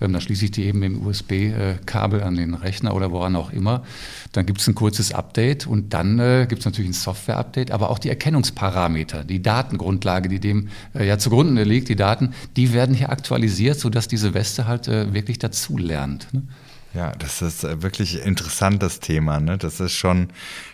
Ähm, 0.00 0.12
dann 0.12 0.20
schließe 0.20 0.46
ich 0.46 0.50
die 0.50 0.64
eben 0.64 0.82
im 0.82 1.06
USB-Kabel 1.06 2.22
an 2.22 2.36
den 2.36 2.54
Rechner 2.54 2.94
oder 2.94 3.10
woran 3.10 3.36
auch 3.36 3.52
immer. 3.52 3.84
Dann 4.32 4.46
gibt 4.46 4.60
es 4.60 4.68
ein 4.68 4.74
kurzes 4.74 5.12
Update 5.12 5.66
und 5.66 5.92
dann 5.94 6.18
äh, 6.18 6.46
gibt 6.48 6.60
es 6.60 6.66
natürlich 6.66 6.90
ein 6.90 6.94
Software-Update, 6.94 7.70
aber 7.70 7.90
auch 7.90 7.98
die 7.98 8.08
Erkennungsparameter, 8.08 9.24
die 9.24 9.42
Datengrundlage, 9.42 10.28
die 10.28 10.40
dem 10.40 10.68
äh, 10.94 11.06
ja 11.06 11.18
zugrunde 11.18 11.64
liegt, 11.64 11.88
die 11.88 11.96
Daten, 11.96 12.34
die 12.56 12.72
werden 12.72 12.94
hier 12.94 13.10
aktualisiert, 13.10 13.78
sodass 13.78 14.08
diese 14.08 14.34
Weste 14.34 14.66
halt 14.66 14.88
äh, 14.88 15.12
wirklich 15.12 15.38
dazu 15.38 15.76
lernt. 15.76 16.32
Ne? 16.32 16.42
Ja, 16.94 17.10
das 17.10 17.42
ist 17.42 17.64
äh, 17.64 17.82
wirklich 17.82 18.24
interessant, 18.24 18.82
das 18.82 19.00
Thema. 19.00 19.40
Ne? 19.40 19.58
Das 19.58 19.80
ist 19.80 19.92
schon, 19.92 20.28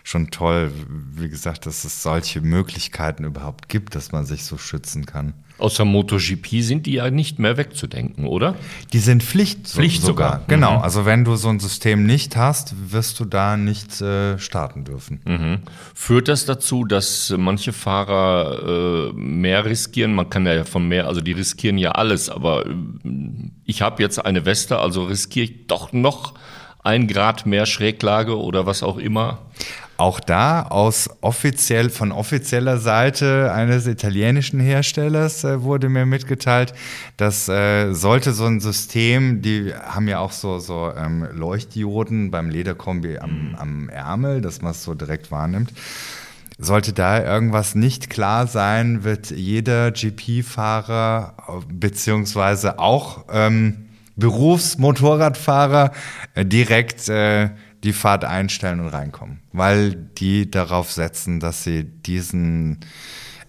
schon 0.05 0.31
toll, 0.31 0.71
wie 1.15 1.31
gesagt, 1.31 1.65
dass 1.65 1.85
es 1.85 2.03
solche 2.03 2.43
Möglichkeiten 2.43 3.25
überhaupt 3.25 3.71
gibt, 3.71 3.95
dass 3.95 4.13
man 4.13 4.27
sich 4.27 4.45
so 4.45 4.59
schützen 4.59 5.07
kann. 5.07 5.33
Außer 5.61 5.85
MotoGP 5.85 6.63
sind 6.63 6.87
die 6.87 6.95
ja 6.95 7.11
nicht 7.11 7.39
mehr 7.39 7.57
wegzudenken, 7.57 8.27
oder? 8.27 8.55
Die 8.93 8.99
sind 8.99 9.23
Pflicht, 9.23 9.69
Pflicht 9.69 10.03
sogar. 10.03 10.33
sogar. 10.33 10.45
Genau. 10.49 10.79
Mhm. 10.79 10.83
Also 10.83 11.05
wenn 11.07 11.25
du 11.25 11.37
so 11.37 11.49
ein 11.49 11.61
System 11.61 12.05
nicht 12.05 12.37
hast, 12.37 12.75
wirst 12.93 13.21
du 13.21 13.25
da 13.25 13.57
nicht 13.57 14.01
äh, 14.01 14.39
starten 14.39 14.85
dürfen. 14.85 15.21
Mhm. 15.25 15.59
Führt 15.95 16.29
das 16.29 16.47
dazu, 16.47 16.85
dass 16.85 17.35
manche 17.37 17.73
Fahrer 17.73 19.11
äh, 19.11 19.13
mehr 19.13 19.65
riskieren? 19.65 20.15
Man 20.15 20.31
kann 20.31 20.47
ja 20.47 20.65
von 20.65 20.89
mehr, 20.89 21.07
also 21.07 21.21
die 21.21 21.33
riskieren 21.33 21.79
ja 21.79 21.93
alles, 21.93 22.29
aber 22.29 22.67
äh, 22.67 22.71
ich 23.65 23.83
habe 23.83 24.03
jetzt 24.03 24.25
eine 24.25 24.45
Weste, 24.45 24.79
also 24.79 25.05
riskiere 25.05 25.45
ich 25.45 25.67
doch 25.67 25.93
noch 25.93 26.35
ein 26.83 27.07
Grad 27.07 27.47
mehr 27.47 27.67
Schräglage 27.67 28.39
oder 28.39 28.67
was 28.67 28.83
auch 28.83 28.97
immer? 28.97 29.39
Auch 30.01 30.19
da 30.19 30.63
aus 30.63 31.11
offiziell, 31.21 31.91
von 31.91 32.11
offizieller 32.11 32.79
Seite 32.79 33.53
eines 33.53 33.87
italienischen 33.87 34.59
Herstellers 34.59 35.45
äh, 35.45 35.63
wurde 35.63 35.91
mir 35.91 36.07
mitgeteilt, 36.07 36.73
dass 37.19 37.51
äh, 37.51 37.93
sollte 37.93 38.33
so 38.33 38.47
ein 38.47 38.61
System, 38.61 39.43
die 39.43 39.75
haben 39.75 40.09
ja 40.09 40.21
auch 40.21 40.33
so, 40.33 40.59
so 40.59 40.91
ähm, 40.97 41.29
Leuchtdioden 41.35 42.31
beim 42.31 42.49
Lederkombi 42.49 43.19
am, 43.19 43.51
mhm. 43.51 43.55
am 43.57 43.89
Ärmel, 43.91 44.41
dass 44.41 44.63
man 44.63 44.71
es 44.71 44.83
so 44.83 44.95
direkt 44.95 45.31
wahrnimmt. 45.31 45.75
Sollte 46.57 46.95
da 46.95 47.23
irgendwas 47.23 47.75
nicht 47.75 48.09
klar 48.09 48.47
sein, 48.47 49.05
wird 49.05 49.31
jeder 49.31 49.91
GP-Fahrer 49.91 51.35
beziehungsweise 51.71 52.79
auch 52.79 53.27
ähm, 53.31 53.91
Berufsmotorradfahrer 54.17 55.93
äh, 56.35 56.47
direkt 56.47 57.11
äh, 57.11 57.51
die 57.85 57.93
Fahrt 57.93 58.25
einstellen 58.25 58.81
und 58.81 58.89
reinkommen, 58.89 59.41
weil 59.53 59.95
die 59.95 60.51
darauf 60.51 60.93
setzen, 60.93 61.41
dass 61.41 61.65
sie 61.65 61.85
diesen 61.85 62.79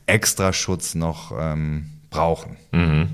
Extraschutz 0.06 0.96
noch 0.96 1.32
ähm, 1.38 1.90
brauchen. 2.10 2.58
Mhm. 2.72 3.10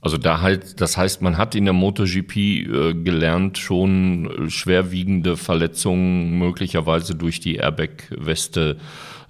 Also 0.00 0.16
da 0.16 0.40
halt, 0.40 0.80
das 0.80 0.96
heißt, 0.96 1.22
man 1.22 1.38
hat 1.38 1.54
in 1.54 1.64
der 1.64 1.74
MotoGP 1.74 2.36
äh, 2.36 2.94
gelernt, 2.94 3.58
schon 3.58 4.46
schwerwiegende 4.48 5.36
Verletzungen 5.36 6.38
möglicherweise 6.38 7.14
durch 7.14 7.40
die 7.40 7.56
Airbag-Weste 7.56 8.78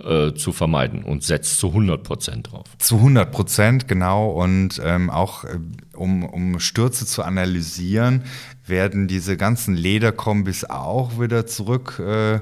äh, 0.04 0.32
zu 0.34 0.52
vermeiden 0.52 1.02
und 1.04 1.24
setzt 1.24 1.58
zu 1.58 1.68
100 1.68 2.02
Prozent 2.02 2.52
drauf. 2.52 2.66
Zu 2.78 2.96
100 2.96 3.32
Prozent, 3.32 3.88
genau. 3.88 4.30
Und 4.30 4.80
ähm, 4.84 5.10
auch 5.10 5.44
äh, 5.44 5.58
um, 5.94 6.24
um 6.24 6.60
Stürze 6.60 7.06
zu 7.06 7.22
analysieren, 7.22 8.22
werden 8.66 9.08
diese 9.08 9.36
ganzen 9.36 9.74
Lederkombis 9.74 10.64
auch 10.64 11.18
wieder 11.20 11.46
zurück 11.46 11.98
äh, 11.98 12.40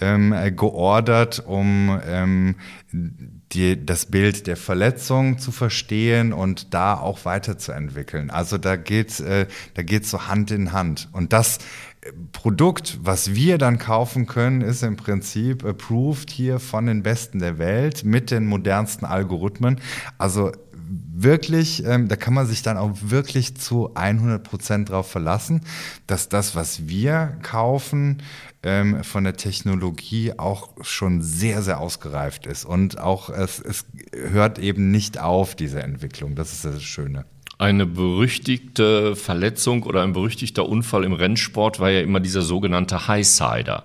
ähm, 0.00 0.34
geordert, 0.56 1.42
um 1.46 2.00
ähm, 2.06 2.56
die, 3.52 3.84
das 3.84 4.06
Bild 4.06 4.46
der 4.46 4.56
Verletzung 4.56 5.38
zu 5.38 5.52
verstehen 5.52 6.32
und 6.32 6.74
da 6.74 6.94
auch 6.94 7.24
weiterzuentwickeln. 7.24 8.30
Also 8.30 8.58
da 8.58 8.76
geht 8.76 9.20
äh, 9.20 9.46
da 9.74 9.82
geht's 9.82 10.10
so 10.10 10.28
Hand 10.28 10.50
in 10.50 10.72
Hand. 10.72 11.08
Und 11.12 11.32
das 11.32 11.58
äh, 12.00 12.12
Produkt, 12.32 12.98
was 13.02 13.34
wir 13.34 13.58
dann 13.58 13.78
kaufen 13.78 14.26
können, 14.26 14.60
ist 14.60 14.82
im 14.82 14.96
Prinzip 14.96 15.64
approved 15.64 16.30
hier 16.30 16.58
von 16.58 16.86
den 16.86 17.02
Besten 17.02 17.38
der 17.38 17.58
Welt 17.58 18.04
mit 18.04 18.30
den 18.30 18.46
modernsten 18.46 19.06
Algorithmen. 19.06 19.80
Also 20.18 20.52
wirklich, 20.88 21.84
ähm, 21.84 22.08
da 22.08 22.16
kann 22.16 22.34
man 22.34 22.46
sich 22.46 22.62
dann 22.62 22.76
auch 22.76 22.90
wirklich 23.00 23.56
zu 23.56 23.94
100 23.94 24.42
Prozent 24.42 24.90
drauf 24.90 25.10
verlassen, 25.10 25.62
dass 26.06 26.28
das, 26.28 26.54
was 26.54 26.88
wir 26.88 27.36
kaufen, 27.42 28.22
ähm, 28.62 29.02
von 29.04 29.24
der 29.24 29.36
Technologie 29.36 30.32
auch 30.36 30.70
schon 30.82 31.22
sehr, 31.22 31.62
sehr 31.62 31.80
ausgereift 31.80 32.46
ist. 32.46 32.64
Und 32.64 32.98
auch 32.98 33.30
es, 33.30 33.60
es 33.60 33.86
hört 34.12 34.58
eben 34.58 34.90
nicht 34.90 35.18
auf, 35.18 35.54
diese 35.54 35.82
Entwicklung. 35.82 36.34
Das 36.34 36.52
ist 36.52 36.64
das 36.64 36.82
Schöne. 36.82 37.24
Eine 37.58 37.86
berüchtigte 37.86 39.16
Verletzung 39.16 39.84
oder 39.84 40.02
ein 40.02 40.12
berüchtigter 40.12 40.68
Unfall 40.68 41.04
im 41.04 41.14
Rennsport 41.14 41.80
war 41.80 41.90
ja 41.90 42.00
immer 42.00 42.20
dieser 42.20 42.42
sogenannte 42.42 43.08
Highsider 43.08 43.84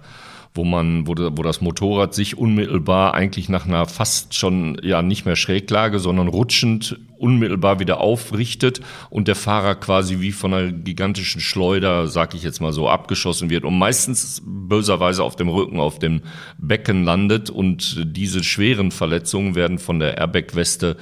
wo 0.54 0.66
man, 0.66 1.08
wo, 1.08 1.14
wo 1.16 1.44
das 1.44 1.62
Motorrad 1.62 2.14
sich 2.14 2.38
unmittelbar 2.38 3.14
eigentlich 3.14 3.48
nach 3.48 3.66
einer 3.66 3.86
fast 3.86 4.34
schon 4.34 4.78
ja 4.84 5.02
nicht 5.02 5.26
mehr 5.26 5.36
Schräglage, 5.36 6.00
sondern 6.00 6.28
rutschend 6.28 7.00
unmittelbar 7.18 7.80
wieder 7.80 8.02
aufrichtet 8.02 8.82
und 9.10 9.28
der 9.28 9.36
Fahrer 9.36 9.76
quasi 9.76 10.20
wie 10.20 10.32
von 10.32 10.54
einer 10.54 10.72
gigantischen 10.72 11.40
Schleuder, 11.40 12.08
sag 12.08 12.34
ich 12.34 12.42
jetzt 12.42 12.62
mal 12.62 12.74
so, 12.74 12.90
abgeschossen 12.90 13.50
wird 13.52 13.64
und 13.64 13.78
meistens 13.78 14.42
böserweise 14.44 15.24
auf 15.24 15.36
dem 15.36 15.48
Rücken, 15.48 15.80
auf 15.80 16.00
dem 16.00 16.22
Becken 16.58 17.04
landet. 17.04 17.52
Und 17.52 18.02
diese 18.04 18.44
schweren 18.44 18.90
Verletzungen 18.90 19.54
werden 19.54 19.78
von 19.78 20.00
der 20.00 20.18
Airbag-Weste 20.18 20.98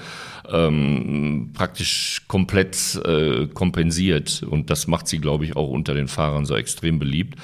ähm, 0.52 1.52
praktisch 1.54 2.24
komplett 2.28 2.96
äh, 3.06 3.48
kompensiert. 3.48 4.44
Und 4.44 4.70
das 4.70 4.88
macht 4.88 5.08
sie, 5.08 5.20
glaube 5.20 5.46
ich, 5.46 5.56
auch 5.56 5.70
unter 5.70 5.94
den 5.94 6.08
Fahrern 6.08 6.46
so 6.46 6.56
extrem 6.56 7.00
beliebt. 7.00 7.38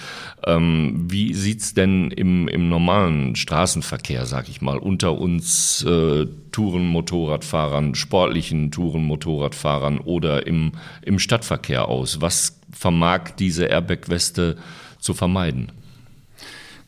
Ähm, 0.45 1.05
wie 1.09 1.33
sieht's 1.33 1.73
denn 1.73 2.11
im, 2.11 2.47
im 2.47 2.69
normalen 2.69 3.35
Straßenverkehr, 3.35 4.25
sag 4.25 4.49
ich 4.49 4.61
mal, 4.61 4.77
unter 4.77 5.17
uns 5.17 5.83
äh, 5.83 6.25
Tourenmotorradfahrern, 6.51 7.95
sportlichen 7.95 8.71
Tourenmotorradfahrern 8.71 9.99
oder 9.99 10.45
im, 10.47 10.73
im 11.01 11.19
Stadtverkehr 11.19 11.87
aus? 11.87 12.21
Was 12.21 12.59
vermag 12.71 13.31
diese 13.37 13.65
Airbag-Weste 13.65 14.57
zu 14.99 15.13
vermeiden? 15.13 15.71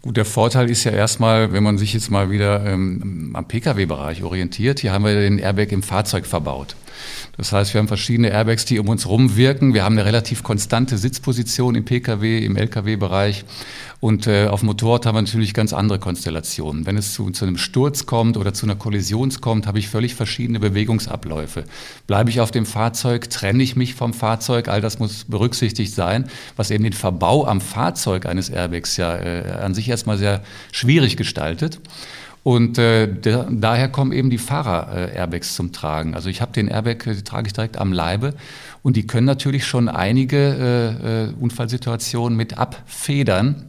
Gut, 0.01 0.16
der 0.16 0.25
Vorteil 0.25 0.70
ist 0.70 0.84
ja 0.84 0.92
erstmal, 0.92 1.51
wenn 1.54 1.63
man 1.63 1.77
sich 1.77 1.94
jetzt 1.94 2.12
mal 2.12 2.30
wieder 2.30 2.66
ähm, 2.66 3.32
am 3.34 3.48
Pkw-Bereich 3.48 4.24
orientiert, 4.24 4.80
hier 4.80 4.94
haben 4.94 5.04
wir 5.04 5.16
den 5.16 5.39
Airbag 5.39 5.72
im 5.72 5.84
Fahrzeug 5.84 6.25
verbaut. 6.25 6.75
Das 7.38 7.51
heißt, 7.51 7.74
wir 7.74 7.80
haben 7.80 7.88
verschiedene 7.88 8.30
Airbags, 8.30 8.66
die 8.66 8.80
um 8.80 8.89
uns 8.89 9.06
herum 9.06 9.36
wirken. 9.36 9.74
Wir 9.74 9.84
haben 9.84 9.94
eine 9.94 10.06
relativ 10.06 10.44
konstante 10.44 10.98
Sitzposition 10.98 11.75
im 11.75 11.86
Pkw, 11.86 12.44
im 12.44 12.56
Lkw-Bereich. 12.56 13.46
Und 14.00 14.27
äh, 14.27 14.48
auf 14.48 14.60
dem 14.60 14.68
Motorrad 14.68 15.06
haben 15.06 15.16
wir 15.16 15.22
natürlich 15.24 15.54
ganz 15.56 15.74
andere 15.74 15.98
Konstellationen. 15.98 16.86
Wenn 16.86 16.98
es 16.98 17.13
zu, 17.13 17.32
zu 17.32 17.46
einem 17.46 17.58
Sturz 17.58 18.06
kommt 18.06 18.38
oder 18.38 18.54
zu 18.54 18.66
einer 18.66 18.75
Kollision 18.75 19.27
kommt, 19.42 19.66
habe 19.66 19.80
ich 19.80 19.89
völlig 19.89 20.13
verschiedene 20.13 20.60
Bewegungsabläufe. 20.60 21.63
Bleibe 22.06 22.30
ich 22.30 22.39
auf 22.39 22.51
dem 22.51 22.66
Fahrzeug, 22.66 23.30
trenne 23.30 23.63
ich 23.63 23.75
mich 23.75 23.96
vom 23.96 24.13
Fahrzeug, 24.13 24.68
all 24.68 24.82
das 24.82 25.00
muss 25.00 25.25
berücksichtigt 25.25 25.94
sein, 25.94 26.30
was 26.56 26.70
eben 26.70 26.84
den 26.84 26.94
Verbau 26.94 27.46
am 27.46 27.60
Fahrzeug 27.60 28.27
eines 28.27 28.50
Airbags 28.50 28.98
ja 28.98 29.16
äh, 29.16 29.51
an 29.60 29.74
sich 29.74 29.89
erstmal 29.89 30.18
sehr 30.18 30.44
schwierig 30.72 31.18
gestaltet. 31.18 31.80
Und 32.48 32.77
äh, 32.77 33.13
der, 33.13 33.46
daher 33.51 33.89
kommen 33.89 34.13
eben 34.13 34.30
die 34.30 34.38
Fahrer-Airbags 34.38 35.54
zum 35.54 35.74
Tragen. 35.74 36.16
Also 36.16 36.30
ich 36.30 36.39
habe 36.39 36.54
den 36.54 36.70
Airbag, 36.70 37.00
die 37.04 37.22
trage 37.22 37.48
ich 37.48 37.51
direkt 37.51 37.77
am 37.77 37.92
Leibe 37.92 38.36
und 38.84 38.96
die 38.96 39.06
können 39.06 39.25
natürlich 39.25 39.66
schon 39.66 39.89
einige 39.89 40.38
äh, 40.38 41.24
äh, 41.25 41.34
Unfallsituationen 41.38 42.38
mit 42.38 42.58
abfedern. 42.58 43.66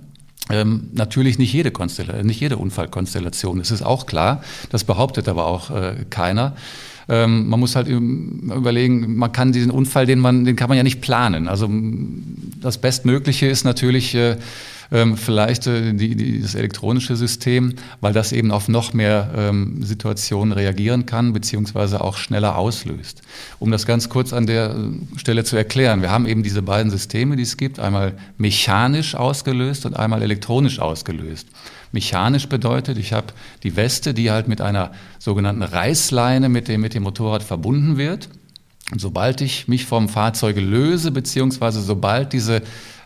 Ähm, 0.48 0.90
natürlich 0.92 1.40
nicht 1.40 1.52
jede, 1.52 1.72
Konstellation, 1.72 2.24
nicht 2.24 2.40
jede 2.40 2.56
Unfallkonstellation, 2.56 3.58
das 3.58 3.72
ist 3.72 3.82
auch 3.82 4.06
klar. 4.06 4.44
Das 4.70 4.84
behauptet 4.84 5.26
aber 5.26 5.46
auch 5.46 5.72
äh, 5.72 6.04
keiner. 6.08 6.54
Ähm, 7.08 7.48
man 7.48 7.58
muss 7.58 7.74
halt 7.74 7.88
überlegen, 7.88 9.16
man 9.16 9.32
kann 9.32 9.50
diesen 9.50 9.72
Unfall, 9.72 10.06
den 10.06 10.20
man, 10.20 10.44
den 10.44 10.54
kann 10.54 10.68
man 10.68 10.76
ja 10.76 10.84
nicht 10.84 11.00
planen. 11.00 11.48
Also 11.48 11.68
das 12.60 12.78
Bestmögliche 12.78 13.46
ist 13.46 13.64
natürlich 13.64 14.14
äh, 14.14 14.36
ähm, 14.90 15.16
vielleicht 15.16 15.66
äh, 15.66 15.92
die, 15.94 16.16
die, 16.16 16.40
das 16.40 16.54
elektronische 16.54 17.16
System, 17.16 17.74
weil 18.00 18.12
das 18.12 18.32
eben 18.32 18.50
auf 18.50 18.68
noch 18.68 18.92
mehr 18.92 19.30
ähm, 19.36 19.82
Situationen 19.82 20.52
reagieren 20.52 21.06
kann, 21.06 21.32
beziehungsweise 21.32 22.00
auch 22.00 22.16
schneller 22.16 22.56
auslöst. 22.56 23.22
Um 23.58 23.70
das 23.70 23.86
ganz 23.86 24.08
kurz 24.08 24.32
an 24.32 24.46
der 24.46 24.74
äh, 24.74 25.18
Stelle 25.18 25.44
zu 25.44 25.56
erklären, 25.56 26.02
wir 26.02 26.10
haben 26.10 26.26
eben 26.26 26.42
diese 26.42 26.62
beiden 26.62 26.90
Systeme, 26.90 27.36
die 27.36 27.42
es 27.42 27.56
gibt, 27.56 27.78
einmal 27.80 28.14
mechanisch 28.38 29.14
ausgelöst 29.14 29.86
und 29.86 29.96
einmal 29.96 30.22
elektronisch 30.22 30.78
ausgelöst. 30.78 31.46
Mechanisch 31.92 32.48
bedeutet, 32.48 32.98
ich 32.98 33.12
habe 33.12 33.28
die 33.62 33.76
Weste, 33.76 34.12
die 34.12 34.30
halt 34.30 34.48
mit 34.48 34.60
einer 34.60 34.92
sogenannten 35.18 35.62
Reißleine 35.62 36.48
mit 36.48 36.68
dem, 36.68 36.82
mit 36.82 36.94
dem 36.94 37.02
Motorrad 37.02 37.42
verbunden 37.42 37.96
wird. 37.96 38.28
Und 38.90 39.00
sobald 39.00 39.40
ich 39.40 39.68
mich 39.68 39.84
vom 39.84 40.08
Fahrzeug 40.08 40.56
löse, 40.56 41.10
beziehungsweise 41.10 41.80
sobald 41.82 42.32
diese 42.32 42.62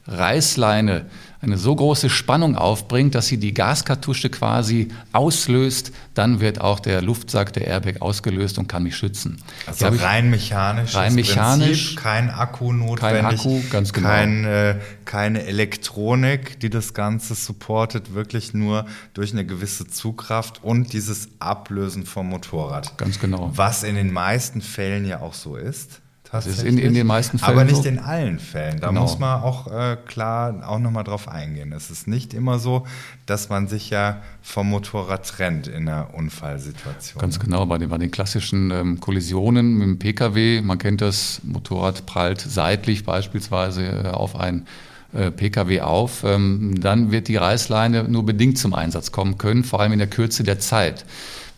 Reißleine 0.06 1.06
eine 1.42 1.58
so 1.58 1.74
große 1.74 2.08
Spannung 2.08 2.54
aufbringt, 2.54 3.16
dass 3.16 3.26
sie 3.26 3.36
die 3.36 3.52
Gaskartusche 3.52 4.30
quasi 4.30 4.88
auslöst, 5.12 5.90
dann 6.14 6.38
wird 6.40 6.60
auch 6.60 6.78
der 6.78 7.02
Luftsack, 7.02 7.52
der 7.52 7.66
Airbag 7.66 8.00
ausgelöst 8.00 8.58
und 8.58 8.68
kann 8.68 8.84
mich 8.84 8.96
schützen. 8.96 9.42
Also 9.66 9.88
rein 9.88 10.30
mechanisch. 10.30 10.94
Rein 10.94 11.16
mechanisch. 11.16 11.86
Prinzip, 11.86 11.96
kein 11.96 12.30
Akku 12.30 12.72
notwendig. 12.72 13.22
Kein 13.22 13.24
Akku, 13.26 13.60
ganz 13.70 13.92
genau. 13.92 14.08
Kein, 14.08 14.44
äh, 14.44 14.76
keine 15.04 15.44
Elektronik, 15.44 16.60
die 16.60 16.70
das 16.70 16.94
Ganze 16.94 17.34
supportet, 17.34 18.14
wirklich 18.14 18.54
nur 18.54 18.86
durch 19.12 19.32
eine 19.32 19.44
gewisse 19.44 19.88
Zugkraft 19.88 20.62
und 20.62 20.92
dieses 20.92 21.28
Ablösen 21.40 22.06
vom 22.06 22.28
Motorrad. 22.28 22.96
Ganz 22.98 23.18
genau. 23.18 23.50
Was 23.52 23.82
in 23.82 23.96
den 23.96 24.12
meisten 24.12 24.62
Fällen 24.62 25.04
ja 25.04 25.20
auch 25.20 25.34
so 25.34 25.56
ist. 25.56 26.01
Das 26.32 26.46
ist 26.46 26.62
in, 26.62 26.78
in 26.78 26.94
den 26.94 27.06
meisten 27.06 27.38
Fällen. 27.38 27.52
Aber 27.52 27.64
nicht 27.64 27.82
so. 27.82 27.88
in 27.88 27.98
allen 27.98 28.38
Fällen. 28.38 28.80
Da 28.80 28.88
genau. 28.88 29.02
muss 29.02 29.18
man 29.18 29.42
auch 29.42 29.66
äh, 29.70 29.98
klar 30.06 30.66
auch 30.66 30.78
nochmal 30.78 31.04
drauf 31.04 31.28
eingehen. 31.28 31.72
Es 31.72 31.90
ist 31.90 32.08
nicht 32.08 32.32
immer 32.32 32.58
so, 32.58 32.86
dass 33.26 33.50
man 33.50 33.68
sich 33.68 33.90
ja 33.90 34.22
vom 34.40 34.70
Motorrad 34.70 35.28
trennt 35.28 35.66
in 35.66 35.86
einer 35.86 36.14
Unfallsituation. 36.14 37.20
Ganz 37.20 37.38
genau, 37.38 37.66
bei 37.66 37.76
den, 37.76 37.90
bei 37.90 37.98
den 37.98 38.10
klassischen 38.10 38.70
ähm, 38.70 38.98
Kollisionen 38.98 39.74
mit 39.76 39.86
dem 39.86 39.98
Pkw, 39.98 40.62
man 40.62 40.78
kennt 40.78 41.02
das, 41.02 41.42
Motorrad 41.44 42.06
prallt 42.06 42.40
seitlich 42.40 43.04
beispielsweise 43.04 43.84
äh, 43.84 44.08
auf 44.08 44.34
ein 44.34 44.66
äh, 45.12 45.30
Pkw 45.30 45.82
auf, 45.82 46.24
ähm, 46.24 46.80
dann 46.80 47.12
wird 47.12 47.28
die 47.28 47.36
Reißleine 47.36 48.04
nur 48.04 48.24
bedingt 48.24 48.56
zum 48.56 48.72
Einsatz 48.72 49.12
kommen 49.12 49.36
können, 49.36 49.64
vor 49.64 49.80
allem 49.80 49.92
in 49.92 49.98
der 49.98 50.08
Kürze 50.08 50.44
der 50.44 50.58
Zeit. 50.58 51.04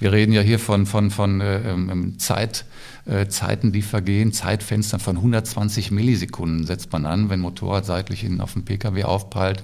Wir 0.00 0.10
reden 0.10 0.32
ja 0.32 0.40
hier 0.40 0.58
von, 0.58 0.86
von, 0.86 1.12
von 1.12 1.40
äh, 1.40 1.60
ähm, 1.60 2.18
Zeit 2.18 2.64
äh, 3.06 3.28
Zeiten, 3.28 3.72
die 3.72 3.82
vergehen, 3.82 4.32
Zeitfenstern 4.32 5.00
von 5.00 5.16
120 5.16 5.90
Millisekunden 5.90 6.66
setzt 6.66 6.92
man 6.92 7.04
an, 7.04 7.28
wenn 7.28 7.40
Motorrad 7.40 7.84
seitlich 7.84 8.24
in, 8.24 8.40
auf 8.40 8.54
dem 8.54 8.64
Pkw 8.64 9.04
aufprallt, 9.04 9.62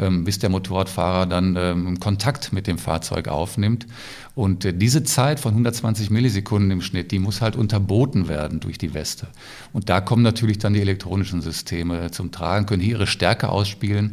ähm, 0.00 0.24
bis 0.24 0.40
der 0.40 0.50
Motorradfahrer 0.50 1.26
dann 1.26 1.56
ähm, 1.56 2.00
Kontakt 2.00 2.52
mit 2.52 2.66
dem 2.66 2.78
Fahrzeug 2.78 3.28
aufnimmt. 3.28 3.86
Und 4.34 4.64
äh, 4.64 4.74
diese 4.74 5.04
Zeit 5.04 5.38
von 5.38 5.52
120 5.52 6.10
Millisekunden 6.10 6.72
im 6.72 6.80
Schnitt, 6.80 7.12
die 7.12 7.20
muss 7.20 7.40
halt 7.40 7.54
unterboten 7.54 8.26
werden 8.26 8.58
durch 8.58 8.78
die 8.78 8.94
Weste. 8.94 9.28
Und 9.72 9.88
da 9.88 10.00
kommen 10.00 10.22
natürlich 10.22 10.58
dann 10.58 10.74
die 10.74 10.80
elektronischen 10.80 11.40
Systeme 11.40 12.10
zum 12.10 12.32
Tragen, 12.32 12.66
können 12.66 12.82
hier 12.82 12.96
ihre 12.96 13.06
Stärke 13.06 13.48
ausspielen 13.48 14.12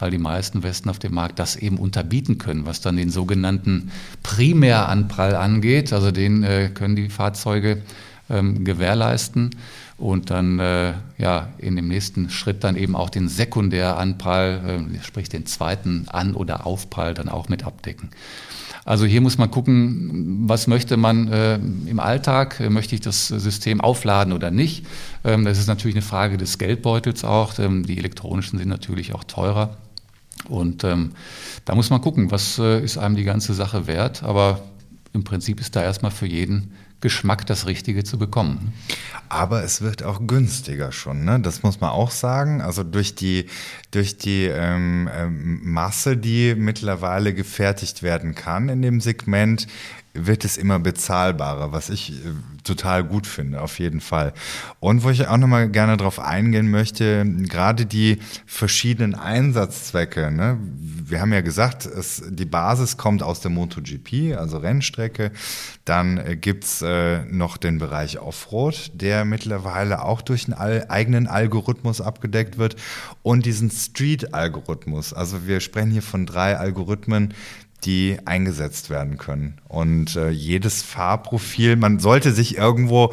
weil 0.00 0.10
die 0.10 0.18
meisten 0.18 0.62
Westen 0.62 0.88
auf 0.88 0.98
dem 0.98 1.14
Markt 1.14 1.38
das 1.38 1.56
eben 1.56 1.76
unterbieten 1.76 2.38
können, 2.38 2.66
was 2.66 2.80
dann 2.80 2.96
den 2.96 3.10
sogenannten 3.10 3.90
Primäranprall 4.22 5.36
angeht. 5.36 5.92
Also 5.92 6.10
den 6.10 6.42
äh, 6.42 6.70
können 6.72 6.96
die 6.96 7.10
Fahrzeuge 7.10 7.82
ähm, 8.30 8.64
gewährleisten 8.64 9.50
und 9.98 10.30
dann 10.30 10.58
äh, 10.58 10.94
ja, 11.18 11.48
in 11.58 11.76
dem 11.76 11.88
nächsten 11.88 12.30
Schritt 12.30 12.64
dann 12.64 12.76
eben 12.76 12.96
auch 12.96 13.10
den 13.10 13.28
Sekundäranprall, 13.28 14.88
äh, 14.94 15.04
sprich 15.04 15.28
den 15.28 15.46
zweiten 15.46 16.06
An- 16.08 16.34
oder 16.34 16.66
Aufprall 16.66 17.14
dann 17.14 17.28
auch 17.28 17.48
mit 17.48 17.64
abdecken. 17.64 18.10
Also 18.84 19.04
hier 19.04 19.20
muss 19.20 19.36
man 19.36 19.50
gucken, 19.50 20.48
was 20.48 20.66
möchte 20.66 20.96
man 20.96 21.28
äh, 21.28 21.56
im 21.56 22.00
Alltag? 22.00 22.60
Möchte 22.70 22.94
ich 22.94 23.00
das 23.00 23.28
System 23.28 23.80
aufladen 23.80 24.32
oder 24.32 24.50
nicht? 24.50 24.86
Ähm, 25.22 25.44
das 25.44 25.58
ist 25.58 25.66
natürlich 25.66 25.96
eine 25.96 26.02
Frage 26.02 26.38
des 26.38 26.58
Geldbeutels 26.58 27.24
auch. 27.24 27.58
Ähm, 27.58 27.84
die 27.84 27.98
elektronischen 27.98 28.58
sind 28.58 28.68
natürlich 28.68 29.14
auch 29.14 29.24
teurer. 29.24 29.76
Und 30.48 30.84
ähm, 30.84 31.12
da 31.66 31.74
muss 31.74 31.90
man 31.90 32.00
gucken, 32.00 32.30
was 32.30 32.58
äh, 32.58 32.82
ist 32.82 32.96
einem 32.96 33.16
die 33.16 33.24
ganze 33.24 33.52
Sache 33.52 33.86
wert. 33.86 34.22
Aber 34.22 34.62
im 35.12 35.24
Prinzip 35.24 35.60
ist 35.60 35.76
da 35.76 35.82
erstmal 35.82 36.10
für 36.10 36.26
jeden 36.26 36.72
Geschmack 37.00 37.46
das 37.46 37.66
Richtige 37.66 38.04
zu 38.04 38.18
bekommen. 38.18 38.72
Aber 39.28 39.62
es 39.62 39.80
wird 39.80 40.02
auch 40.02 40.26
günstiger 40.26 40.92
schon, 40.92 41.24
ne? 41.24 41.40
Das 41.40 41.62
muss 41.62 41.80
man 41.80 41.90
auch 41.90 42.10
sagen. 42.10 42.60
Also 42.60 42.82
durch 42.82 43.14
die, 43.14 43.46
durch 43.90 44.18
die 44.18 44.44
ähm, 44.44 45.08
ähm, 45.14 45.60
Masse, 45.62 46.16
die 46.16 46.54
mittlerweile 46.54 47.32
gefertigt 47.32 48.02
werden 48.02 48.34
kann 48.34 48.68
in 48.68 48.82
dem 48.82 49.00
Segment, 49.00 49.66
wird 50.12 50.44
es 50.44 50.56
immer 50.56 50.78
bezahlbarer, 50.78 51.72
was 51.72 51.88
ich 51.88 52.10
äh, 52.10 52.30
total 52.64 53.04
gut 53.04 53.26
finde, 53.26 53.60
auf 53.60 53.78
jeden 53.78 54.00
Fall. 54.00 54.32
Und 54.80 55.04
wo 55.04 55.10
ich 55.10 55.26
auch 55.26 55.36
nochmal 55.36 55.68
gerne 55.68 55.96
drauf 55.96 56.18
eingehen 56.18 56.70
möchte, 56.70 57.24
gerade 57.24 57.86
die 57.86 58.18
verschiedenen 58.44 59.14
Einsatzzwecke. 59.14 60.30
Ne? 60.30 60.58
Wir 60.78 61.20
haben 61.20 61.32
ja 61.32 61.40
gesagt, 61.40 61.86
es, 61.86 62.22
die 62.28 62.44
Basis 62.44 62.96
kommt 62.96 63.22
aus 63.22 63.40
der 63.40 63.50
MotoGP, 63.50 64.36
also 64.36 64.58
Rennstrecke. 64.58 65.30
Dann 65.84 66.18
äh, 66.18 66.36
gibt's 66.36 66.82
äh, 66.82 67.24
noch 67.26 67.56
den 67.56 67.78
Bereich 67.78 68.18
Offroad, 68.18 68.90
der 68.94 69.24
mittlerweile 69.24 70.02
auch 70.02 70.22
durch 70.22 70.46
einen 70.46 70.90
eigenen 70.90 71.28
Algorithmus 71.28 72.00
abgedeckt 72.00 72.58
wird. 72.58 72.76
Und 73.22 73.46
diesen 73.46 73.70
Street-Algorithmus. 73.70 75.12
Also 75.12 75.46
wir 75.46 75.60
sprechen 75.60 75.92
hier 75.92 76.02
von 76.02 76.26
drei 76.26 76.56
Algorithmen, 76.56 77.34
die 77.84 78.18
eingesetzt 78.24 78.90
werden 78.90 79.18
können. 79.18 79.58
Und 79.68 80.16
äh, 80.16 80.30
jedes 80.30 80.82
Fahrprofil, 80.82 81.76
man 81.76 81.98
sollte 81.98 82.32
sich 82.32 82.56
irgendwo 82.56 83.12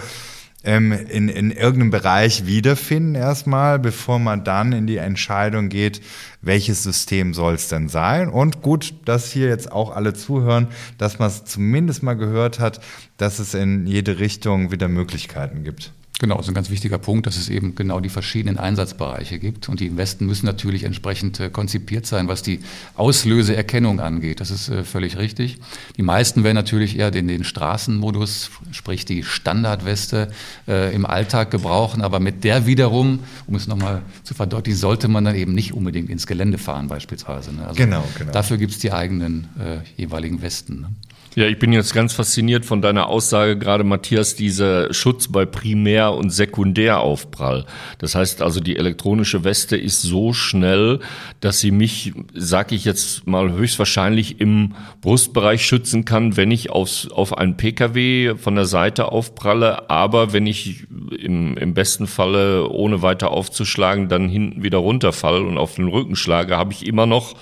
ähm, 0.64 0.92
in, 0.92 1.30
in 1.30 1.52
irgendeinem 1.52 1.92
Bereich 1.92 2.46
wiederfinden 2.46 3.16
erstmal, 3.16 3.80
bevor 3.80 4.20
man 4.20 4.44
dann 4.44 4.74
in 4.74 4.88
die 4.88 4.98
Entscheidung 4.98 5.70
geht, 5.70 6.02
welches 6.42 6.84
System 6.84 7.34
soll 7.34 7.54
es 7.54 7.70
denn 7.70 7.90
sein. 7.90 8.28
Und 8.30 8.62
gut, 8.62 8.94
dass 9.06 9.32
hier 9.32 9.48
jetzt 9.48 9.72
auch 9.72 9.96
alle 9.96 10.14
zuhören, 10.14 10.68
dass 10.98 11.20
man 11.20 11.30
es 11.30 11.46
zumindest 11.46 12.04
mal 12.04 12.16
gehört 12.16 12.60
hat, 12.60 12.82
dass 13.18 13.40
es 13.40 13.54
in 13.54 13.88
jede 13.88 14.20
Richtung 14.20 14.72
wieder 14.72 14.88
Möglichkeiten 14.88 15.64
gibt. 15.64 15.94
Genau, 16.20 16.38
das 16.38 16.48
ist 16.48 16.50
ein 16.50 16.56
ganz 16.56 16.72
wichtiger 16.72 16.98
Punkt, 16.98 17.28
dass 17.28 17.38
es 17.38 17.48
eben 17.48 17.76
genau 17.76 18.00
die 18.00 18.10
verschiedenen 18.10 18.58
Einsatzbereiche 18.58 19.38
gibt. 19.38 19.70
Und 19.70 19.80
die 19.80 19.86
Investen 19.86 20.26
müssen 20.26 20.48
natürlich 20.48 20.84
entsprechend 20.84 21.40
äh, 21.40 21.52
konzipiert 21.52 22.08
sein, 22.08 22.28
was 22.28 22.42
die 22.42 22.62
Auslöseerkennung 22.96 24.00
angeht. 24.00 24.40
Das 24.40 24.50
ist 24.50 24.68
äh, 24.70 24.84
völlig 24.84 25.18
richtig. 25.18 25.60
Die 25.96 26.02
meisten 26.02 26.44
werden 26.44 26.56
natürlich 26.56 26.98
eher 26.98 27.12
den, 27.12 27.28
den 27.28 27.44
Straßenmodus, 27.44 28.50
sprich 28.72 29.06
die 29.06 29.22
Standardweste 29.22 30.30
äh, 30.68 30.92
im 30.96 31.06
Alltag 31.06 31.52
gebrauchen. 31.52 32.02
Aber 32.02 32.20
mit 32.20 32.44
der 32.44 32.66
wiederum, 32.66 33.20
um 33.46 33.54
es 33.54 33.68
nochmal 33.68 34.02
zu 34.24 34.34
verdeutlichen, 34.34 34.80
sollte 34.80 35.08
man 35.10 35.24
dann 35.24 35.36
eben 35.36 35.54
nicht 35.54 35.76
unbedingt 35.76 36.10
ins 36.10 36.26
Gelände 36.26 36.58
fahren 36.58 36.88
beispielsweise. 36.88 37.54
Ne? 37.54 37.68
Also 37.68 37.76
genau, 37.76 38.04
genau. 38.18 38.32
Dafür 38.32 38.58
gibt 38.58 38.72
es 38.72 38.80
die 38.80 38.92
eigenen 38.92 39.50
äh, 39.60 40.02
jeweiligen 40.02 40.42
Westen. 40.42 40.82
Ne? 40.82 40.90
Ja, 41.38 41.46
ich 41.46 41.60
bin 41.60 41.72
jetzt 41.72 41.94
ganz 41.94 42.14
fasziniert 42.14 42.66
von 42.66 42.82
deiner 42.82 43.10
Aussage 43.10 43.60
gerade, 43.60 43.84
Matthias, 43.84 44.34
dieser 44.34 44.92
Schutz 44.92 45.28
bei 45.28 45.46
Primär- 45.46 46.16
und 46.16 46.32
Sekundäraufprall. 46.32 47.68
Das 48.00 48.16
heißt 48.16 48.42
also, 48.42 48.60
die 48.60 48.76
elektronische 48.76 49.44
Weste 49.44 49.78
ist 49.78 50.02
so 50.02 50.34
schnell, 50.34 51.00
dass 51.40 51.60
sie 51.60 51.70
mich, 51.70 52.14
sag 52.34 52.72
ich 52.72 52.86
jetzt 52.86 53.28
mal, 53.28 53.52
höchstwahrscheinlich 53.52 54.42
im 54.42 54.74
Brustbereich 55.02 55.64
schützen 55.64 56.06
kann, 56.06 56.38
wenn 56.38 56.50
ich 56.50 56.72
aufs, 56.72 57.08
auf 57.12 57.38
einen 57.38 57.56
Pkw 57.56 58.34
von 58.38 58.56
der 58.56 58.66
Seite 58.66 59.12
aufpralle, 59.12 59.92
aber 59.92 60.34
wenn 60.34 60.48
ich 60.48 60.88
im, 61.20 61.56
im 61.56 61.76
besten 61.76 62.08
Falle, 62.08 62.68
ohne 62.68 63.04
weiter 63.04 63.30
aufzuschlagen, 63.30 64.10
dann 64.10 64.28
hinten 64.28 64.64
wieder 64.64 64.80
runterfalle 64.80 65.44
und 65.44 65.60
auf 65.60 65.76
den 65.76 65.88
Rücken 65.88 66.16
schlage, 66.16 66.58
habe 66.58 66.74
ich 66.74 66.88
immer 66.88 67.06
noch 67.06 67.36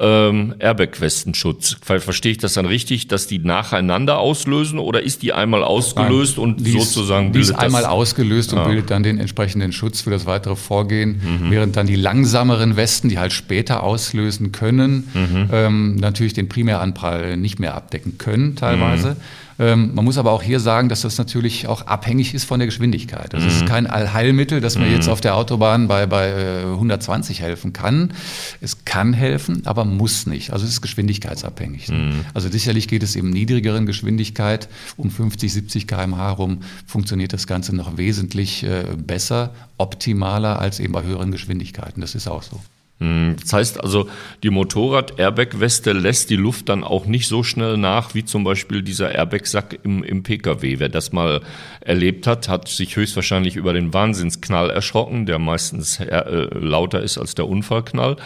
ähm, 0.00 0.54
Airbag-Westenschutz. 0.58 1.76
Verstehe 1.82 2.32
ich 2.32 2.38
das 2.38 2.54
dann 2.54 2.66
richtig, 2.66 3.08
dass 3.08 3.26
die 3.26 3.38
nacheinander 3.38 4.18
auslösen 4.18 4.78
oder 4.78 5.02
ist 5.02 5.22
die 5.22 5.32
einmal 5.32 5.62
ausgelöst 5.62 6.36
Nein, 6.38 6.44
und 6.44 6.66
die 6.66 6.72
sozusagen 6.72 7.32
bildet 7.32 7.50
die 7.50 7.52
ist 7.54 7.58
einmal 7.58 7.84
ausgelöst 7.84 8.52
und 8.52 8.58
ah. 8.60 8.66
bildet 8.66 8.90
dann 8.90 9.02
den 9.02 9.18
entsprechenden 9.18 9.72
Schutz 9.72 10.00
für 10.00 10.10
das 10.10 10.26
weitere 10.26 10.56
Vorgehen, 10.56 11.20
mhm. 11.22 11.50
während 11.50 11.76
dann 11.76 11.86
die 11.86 11.96
langsameren 11.96 12.76
Westen, 12.76 13.08
die 13.08 13.18
halt 13.18 13.32
später 13.32 13.82
auslösen 13.82 14.52
können, 14.52 15.08
mhm. 15.14 15.48
ähm, 15.52 15.96
natürlich 15.96 16.32
den 16.32 16.48
Primäranprall 16.48 17.36
nicht 17.36 17.60
mehr 17.60 17.74
abdecken 17.74 18.18
können 18.18 18.56
teilweise. 18.56 19.10
Mhm. 19.10 19.16
Ähm, 19.58 19.92
man 19.94 20.04
muss 20.04 20.18
aber 20.18 20.32
auch 20.32 20.42
hier 20.42 20.60
sagen, 20.60 20.88
dass 20.88 21.02
das 21.02 21.18
natürlich 21.18 21.66
auch 21.66 21.86
abhängig 21.86 22.34
ist 22.34 22.44
von 22.44 22.58
der 22.58 22.66
Geschwindigkeit. 22.66 23.32
Das 23.32 23.42
mhm. 23.42 23.48
ist 23.48 23.66
kein 23.66 23.86
Allheilmittel, 23.86 24.60
dass 24.60 24.76
man 24.76 24.88
mhm. 24.88 24.94
jetzt 24.94 25.08
auf 25.08 25.20
der 25.20 25.36
Autobahn 25.36 25.88
bei, 25.88 26.06
bei 26.06 26.62
120 26.64 27.38
äh, 27.40 27.42
helfen 27.42 27.72
kann. 27.72 28.12
Es 28.60 28.84
kann 28.84 29.12
helfen, 29.12 29.66
aber 29.66 29.84
muss 29.84 30.26
nicht. 30.26 30.52
Also 30.52 30.64
es 30.64 30.72
ist 30.72 30.80
geschwindigkeitsabhängig. 30.82 31.88
Mhm. 31.88 32.24
Also 32.34 32.48
sicherlich 32.48 32.88
geht 32.88 33.02
es 33.02 33.16
im 33.16 33.30
niedrigeren 33.30 33.86
Geschwindigkeit, 33.86 34.68
um 34.96 35.10
50, 35.10 35.52
70 35.52 35.86
km/h 35.86 36.32
rum, 36.32 36.58
funktioniert 36.86 37.32
das 37.32 37.46
Ganze 37.46 37.74
noch 37.74 37.96
wesentlich 37.96 38.64
äh, 38.64 38.84
besser, 38.96 39.54
optimaler 39.78 40.58
als 40.58 40.80
eben 40.80 40.92
bei 40.92 41.02
höheren 41.02 41.30
Geschwindigkeiten. 41.30 42.00
Das 42.00 42.14
ist 42.14 42.28
auch 42.28 42.42
so. 42.42 42.60
Hm, 43.00 43.34
das 43.40 43.52
heißt 43.52 43.82
also, 43.82 44.08
die 44.44 44.50
Motorrad-Airbag-Weste 44.50 45.92
lässt 45.92 46.30
die 46.30 46.36
Luft 46.36 46.68
dann 46.68 46.84
auch 46.84 47.06
nicht 47.06 47.26
so 47.26 47.42
schnell 47.42 47.76
nach, 47.76 48.14
wie 48.14 48.24
zum 48.24 48.44
Beispiel 48.44 48.82
dieser 48.82 49.12
Airbag-Sack 49.12 49.80
im, 49.82 50.04
im 50.04 50.22
Pkw. 50.22 50.78
Wer 50.78 50.88
das 50.88 51.10
mal 51.10 51.40
erlebt 51.80 52.28
hat, 52.28 52.48
hat 52.48 52.68
sich 52.68 52.94
höchstwahrscheinlich 52.94 53.56
über 53.56 53.72
den 53.72 53.92
Wahnsinnsknall 53.92 54.70
erschrocken, 54.70 55.26
der 55.26 55.40
meistens 55.40 55.98
äh, 55.98 56.46
lauter 56.56 57.02
ist 57.02 57.18
als 57.18 57.34
der 57.34 57.48
Unfallknall. 57.48 58.16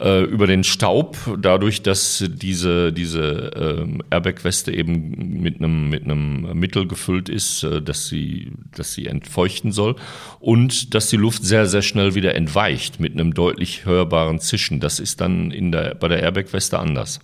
Äh, 0.00 0.24
über 0.24 0.48
den 0.48 0.64
Staub, 0.64 1.16
dadurch, 1.38 1.82
dass 1.82 2.24
diese, 2.28 2.92
diese 2.92 3.86
äh, 3.86 3.98
Airbag-Weste 4.10 4.72
eben 4.72 5.40
mit 5.40 5.58
einem, 5.58 5.88
mit 5.88 6.04
Mittel 6.04 6.88
gefüllt 6.88 7.28
ist, 7.28 7.62
äh, 7.62 7.80
dass, 7.80 8.08
sie, 8.08 8.50
dass 8.74 8.92
sie 8.92 9.06
entfeuchten 9.06 9.70
soll. 9.70 9.94
Und 10.40 10.94
dass 10.94 11.10
die 11.10 11.16
Luft 11.16 11.44
sehr, 11.44 11.66
sehr 11.66 11.82
schnell 11.82 12.16
wieder 12.16 12.34
entweicht 12.34 12.98
mit 12.98 13.12
einem 13.12 13.32
deutlich 13.32 13.84
hörbaren 13.84 14.15
hörbaren 14.16 14.40
Zischen. 14.40 14.80
Das 14.80 14.98
ist 14.98 15.20
dann 15.20 15.50
in 15.50 15.72
der, 15.72 15.94
bei 15.94 16.08
der 16.08 16.22
Airbag-Weste 16.22 16.78
anders. 16.78 17.20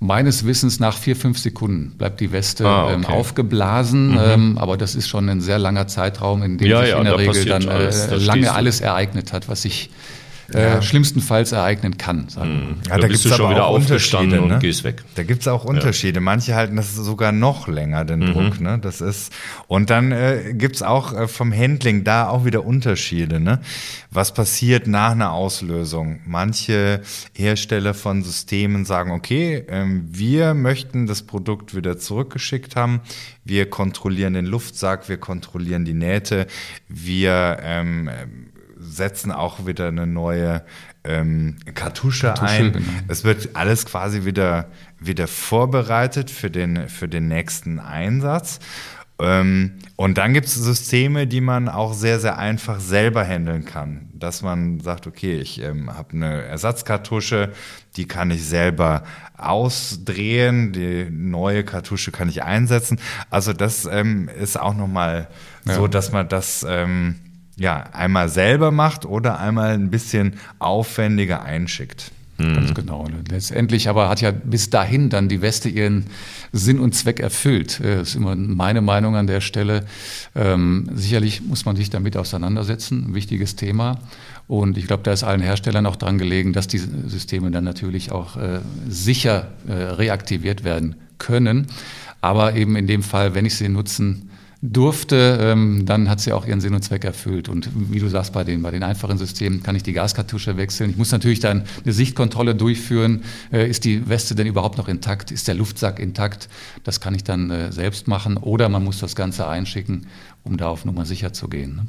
Meines 0.00 0.44
Wissens 0.44 0.80
nach 0.80 0.96
vier, 0.96 1.14
fünf 1.14 1.38
Sekunden 1.38 1.96
bleibt 1.96 2.20
die 2.20 2.32
Weste 2.32 2.66
ah, 2.66 2.86
okay. 2.86 2.94
ähm, 2.94 3.06
aufgeblasen, 3.06 4.12
mhm. 4.12 4.20
ähm, 4.20 4.58
aber 4.58 4.76
das 4.76 4.96
ist 4.96 5.08
schon 5.08 5.28
ein 5.28 5.40
sehr 5.40 5.60
langer 5.60 5.86
Zeitraum, 5.86 6.42
in 6.42 6.58
dem 6.58 6.68
ja, 6.68 6.80
sich 6.80 6.90
ja, 6.90 6.98
in 6.98 7.04
der 7.04 7.18
Regel 7.18 7.44
dann 7.44 7.68
äh, 7.68 8.16
lange 8.16 8.52
alles 8.52 8.80
ereignet 8.80 9.32
hat, 9.32 9.48
was 9.48 9.62
sich 9.62 9.90
äh, 10.54 10.82
schlimmstenfalls 10.82 11.52
ereignen 11.52 11.98
kann. 11.98 12.28
Sagen. 12.28 12.80
Ja, 12.88 12.96
da, 12.96 13.02
da 13.02 13.08
gibt 13.08 13.24
es 13.24 13.36
schon 13.36 13.50
wieder 13.50 13.70
Unterschiede 13.70 14.26
ne? 14.26 14.42
und 14.42 14.60
gehst 14.60 14.84
weg. 14.84 15.02
Da 15.14 15.22
gibt 15.22 15.42
es 15.42 15.48
auch 15.48 15.64
Unterschiede. 15.64 16.16
Ja. 16.16 16.20
Manche 16.20 16.54
halten 16.54 16.76
das 16.76 16.94
sogar 16.94 17.32
noch 17.32 17.68
länger, 17.68 18.04
den 18.04 18.20
mhm. 18.20 18.32
Druck. 18.32 18.60
Ne? 18.60 18.78
Das 18.78 19.00
ist 19.00 19.32
und 19.66 19.90
dann 19.90 20.12
äh, 20.12 20.54
gibt 20.54 20.76
es 20.76 20.82
auch 20.82 21.12
äh, 21.12 21.28
vom 21.28 21.52
Handling 21.52 22.04
da 22.04 22.28
auch 22.28 22.44
wieder 22.44 22.64
Unterschiede. 22.64 23.40
Ne? 23.40 23.60
Was 24.10 24.34
passiert 24.34 24.86
nach 24.86 25.12
einer 25.12 25.32
Auslösung? 25.32 26.20
Manche 26.26 27.00
Hersteller 27.34 27.94
von 27.94 28.22
Systemen 28.22 28.84
sagen, 28.84 29.10
okay, 29.10 29.64
ähm, 29.68 30.06
wir 30.10 30.54
möchten 30.54 31.06
das 31.06 31.22
Produkt 31.22 31.74
wieder 31.74 31.98
zurückgeschickt 31.98 32.76
haben. 32.76 33.00
Wir 33.44 33.68
kontrollieren 33.68 34.34
den 34.34 34.46
Luftsack, 34.46 35.08
wir 35.08 35.16
kontrollieren 35.16 35.84
die 35.84 35.94
Nähte, 35.94 36.46
wir 36.88 37.58
ähm, 37.62 38.08
setzen 38.92 39.32
auch 39.32 39.66
wieder 39.66 39.88
eine 39.88 40.06
neue 40.06 40.62
ähm, 41.04 41.56
Kartusche, 41.74 42.28
Kartusche 42.28 42.46
ein. 42.46 42.72
Genau. 42.72 42.86
Es 43.08 43.24
wird 43.24 43.50
alles 43.54 43.86
quasi 43.86 44.24
wieder, 44.24 44.66
wieder 45.00 45.26
vorbereitet 45.26 46.30
für 46.30 46.50
den, 46.50 46.88
für 46.88 47.08
den 47.08 47.28
nächsten 47.28 47.78
Einsatz. 47.78 48.60
Ähm, 49.18 49.78
und 49.96 50.18
dann 50.18 50.34
gibt 50.34 50.46
es 50.46 50.54
Systeme, 50.54 51.26
die 51.26 51.40
man 51.40 51.68
auch 51.68 51.92
sehr, 51.94 52.18
sehr 52.18 52.38
einfach 52.38 52.80
selber 52.80 53.24
handeln 53.24 53.64
kann. 53.64 54.08
Dass 54.14 54.42
man 54.42 54.80
sagt, 54.80 55.06
okay, 55.06 55.36
ich 55.36 55.60
ähm, 55.60 55.94
habe 55.94 56.14
eine 56.14 56.42
Ersatzkartusche, 56.42 57.52
die 57.96 58.06
kann 58.06 58.30
ich 58.30 58.44
selber 58.44 59.04
ausdrehen, 59.36 60.72
die 60.72 61.06
neue 61.10 61.64
Kartusche 61.64 62.10
kann 62.10 62.28
ich 62.28 62.42
einsetzen. 62.42 62.98
Also 63.30 63.52
das 63.52 63.84
ähm, 63.84 64.28
ist 64.28 64.58
auch 64.58 64.74
nochmal 64.74 65.28
ja. 65.66 65.74
so, 65.74 65.86
dass 65.86 66.10
man 66.10 66.28
das 66.28 66.64
ähm, 66.68 67.16
ja, 67.62 67.84
einmal 67.92 68.28
selber 68.28 68.72
macht 68.72 69.06
oder 69.06 69.38
einmal 69.38 69.74
ein 69.74 69.88
bisschen 69.88 70.34
aufwendiger 70.58 71.42
einschickt. 71.42 72.10
Mhm. 72.38 72.54
Ganz 72.54 72.74
genau. 72.74 73.06
Letztendlich 73.30 73.88
aber 73.88 74.08
hat 74.08 74.20
ja 74.20 74.32
bis 74.32 74.68
dahin 74.68 75.10
dann 75.10 75.28
die 75.28 75.42
Weste 75.42 75.68
ihren 75.68 76.06
Sinn 76.50 76.80
und 76.80 76.96
Zweck 76.96 77.20
erfüllt. 77.20 77.78
Das 77.80 78.08
ist 78.08 78.14
immer 78.16 78.34
meine 78.34 78.80
Meinung 78.80 79.14
an 79.14 79.28
der 79.28 79.40
Stelle. 79.40 79.84
Ähm, 80.34 80.88
sicherlich 80.92 81.40
muss 81.42 81.64
man 81.64 81.76
sich 81.76 81.88
damit 81.88 82.16
auseinandersetzen, 82.16 83.10
ein 83.10 83.14
wichtiges 83.14 83.54
Thema. 83.54 84.00
Und 84.48 84.76
ich 84.76 84.88
glaube, 84.88 85.04
da 85.04 85.12
ist 85.12 85.22
allen 85.22 85.40
Herstellern 85.40 85.86
auch 85.86 85.94
dran 85.94 86.18
gelegen, 86.18 86.52
dass 86.52 86.66
die 86.66 86.78
Systeme 86.78 87.52
dann 87.52 87.62
natürlich 87.62 88.10
auch 88.10 88.36
äh, 88.36 88.58
sicher 88.88 89.52
äh, 89.68 89.72
reaktiviert 89.72 90.64
werden 90.64 90.96
können. 91.18 91.68
Aber 92.20 92.56
eben 92.56 92.74
in 92.74 92.88
dem 92.88 93.04
Fall, 93.04 93.36
wenn 93.36 93.46
ich 93.46 93.54
sie 93.54 93.68
nutzen 93.68 94.31
durfte, 94.62 95.38
ähm, 95.40 95.84
dann 95.86 96.08
hat 96.08 96.20
sie 96.20 96.32
auch 96.32 96.46
ihren 96.46 96.60
Sinn 96.60 96.72
und 96.74 96.82
Zweck 96.82 97.04
erfüllt. 97.04 97.48
Und 97.48 97.68
wie 97.74 97.98
du 97.98 98.08
sagst, 98.08 98.32
bei 98.32 98.44
den, 98.44 98.62
bei 98.62 98.70
den 98.70 98.84
einfachen 98.84 99.18
Systemen 99.18 99.62
kann 99.64 99.74
ich 99.74 99.82
die 99.82 99.92
Gaskartusche 99.92 100.56
wechseln. 100.56 100.90
Ich 100.90 100.96
muss 100.96 101.10
natürlich 101.10 101.40
dann 101.40 101.64
eine 101.82 101.92
Sichtkontrolle 101.92 102.54
durchführen. 102.54 103.24
Äh, 103.52 103.68
ist 103.68 103.84
die 103.84 104.08
Weste 104.08 104.36
denn 104.36 104.46
überhaupt 104.46 104.78
noch 104.78 104.86
intakt? 104.86 105.32
Ist 105.32 105.48
der 105.48 105.56
Luftsack 105.56 105.98
intakt? 105.98 106.48
Das 106.84 107.00
kann 107.00 107.14
ich 107.14 107.24
dann 107.24 107.50
äh, 107.50 107.72
selbst 107.72 108.06
machen. 108.06 108.36
Oder 108.36 108.68
man 108.68 108.84
muss 108.84 109.00
das 109.00 109.16
Ganze 109.16 109.48
einschicken, 109.48 110.06
um 110.44 110.56
da 110.56 110.68
auf 110.68 110.84
Nummer 110.84 111.04
sicher 111.06 111.32
zu 111.32 111.48
gehen. 111.48 111.76
Ne? 111.76 111.86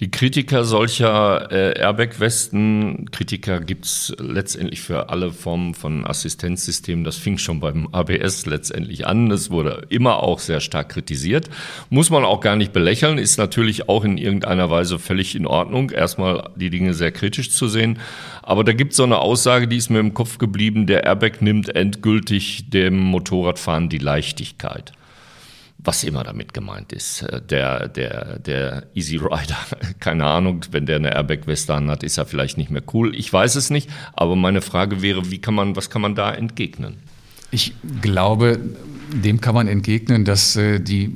Die 0.00 0.10
Kritiker 0.10 0.64
solcher 0.64 1.52
äh, 1.52 1.78
Airbag-Westen, 1.78 3.10
Kritiker 3.12 3.60
gibt's 3.60 4.14
letztendlich 4.18 4.80
für 4.80 5.10
alle 5.10 5.30
Formen 5.30 5.74
von 5.74 6.06
Assistenzsystemen. 6.06 7.04
Das 7.04 7.18
fing 7.18 7.36
schon 7.36 7.60
beim 7.60 7.86
ABS 7.92 8.46
letztendlich 8.46 9.06
an. 9.06 9.30
Es 9.30 9.50
wurde 9.50 9.86
immer 9.90 10.22
auch 10.22 10.38
sehr 10.38 10.60
stark 10.60 10.88
kritisiert. 10.88 11.50
Muss 11.90 12.08
man 12.08 12.24
auch 12.24 12.40
gar 12.40 12.56
nicht 12.56 12.72
belächeln, 12.72 13.18
ist 13.18 13.36
natürlich 13.36 13.90
auch 13.90 14.02
in 14.06 14.16
irgendeiner 14.16 14.70
Weise 14.70 14.98
völlig 14.98 15.34
in 15.34 15.46
Ordnung, 15.46 15.90
erstmal 15.90 16.48
die 16.56 16.70
Dinge 16.70 16.94
sehr 16.94 17.12
kritisch 17.12 17.50
zu 17.50 17.68
sehen. 17.68 17.98
Aber 18.42 18.64
da 18.64 18.72
gibt's 18.72 18.96
so 18.96 19.04
eine 19.04 19.18
Aussage, 19.18 19.68
die 19.68 19.76
ist 19.76 19.90
mir 19.90 20.00
im 20.00 20.14
Kopf 20.14 20.38
geblieben, 20.38 20.86
der 20.86 21.04
Airbag 21.04 21.42
nimmt 21.42 21.76
endgültig 21.76 22.70
dem 22.70 22.98
Motorradfahren 22.98 23.90
die 23.90 23.98
Leichtigkeit 23.98 24.94
was 25.82 26.04
immer 26.04 26.24
damit 26.24 26.52
gemeint 26.54 26.92
ist. 26.92 27.22
Äh, 27.22 27.40
der, 27.42 27.88
der, 27.88 28.38
der 28.38 28.86
Easy 28.94 29.16
Rider, 29.16 29.58
keine 30.00 30.24
Ahnung, 30.24 30.64
wenn 30.70 30.86
der 30.86 30.96
eine 30.96 31.14
Airbag-Weste 31.14 31.74
hat, 31.74 32.02
ist 32.02 32.18
er 32.18 32.26
vielleicht 32.26 32.58
nicht 32.58 32.70
mehr 32.70 32.82
cool. 32.92 33.14
Ich 33.14 33.32
weiß 33.32 33.54
es 33.54 33.70
nicht, 33.70 33.88
aber 34.12 34.36
meine 34.36 34.60
Frage 34.60 35.02
wäre, 35.02 35.30
wie 35.30 35.40
kann 35.40 35.54
man, 35.54 35.76
was 35.76 35.90
kann 35.90 36.02
man 36.02 36.14
da 36.14 36.32
entgegnen? 36.32 36.98
Ich 37.50 37.74
glaube, 38.00 38.60
dem 39.12 39.40
kann 39.40 39.54
man 39.54 39.68
entgegnen, 39.68 40.24
dass 40.24 40.56
äh, 40.56 40.80
die 40.80 41.12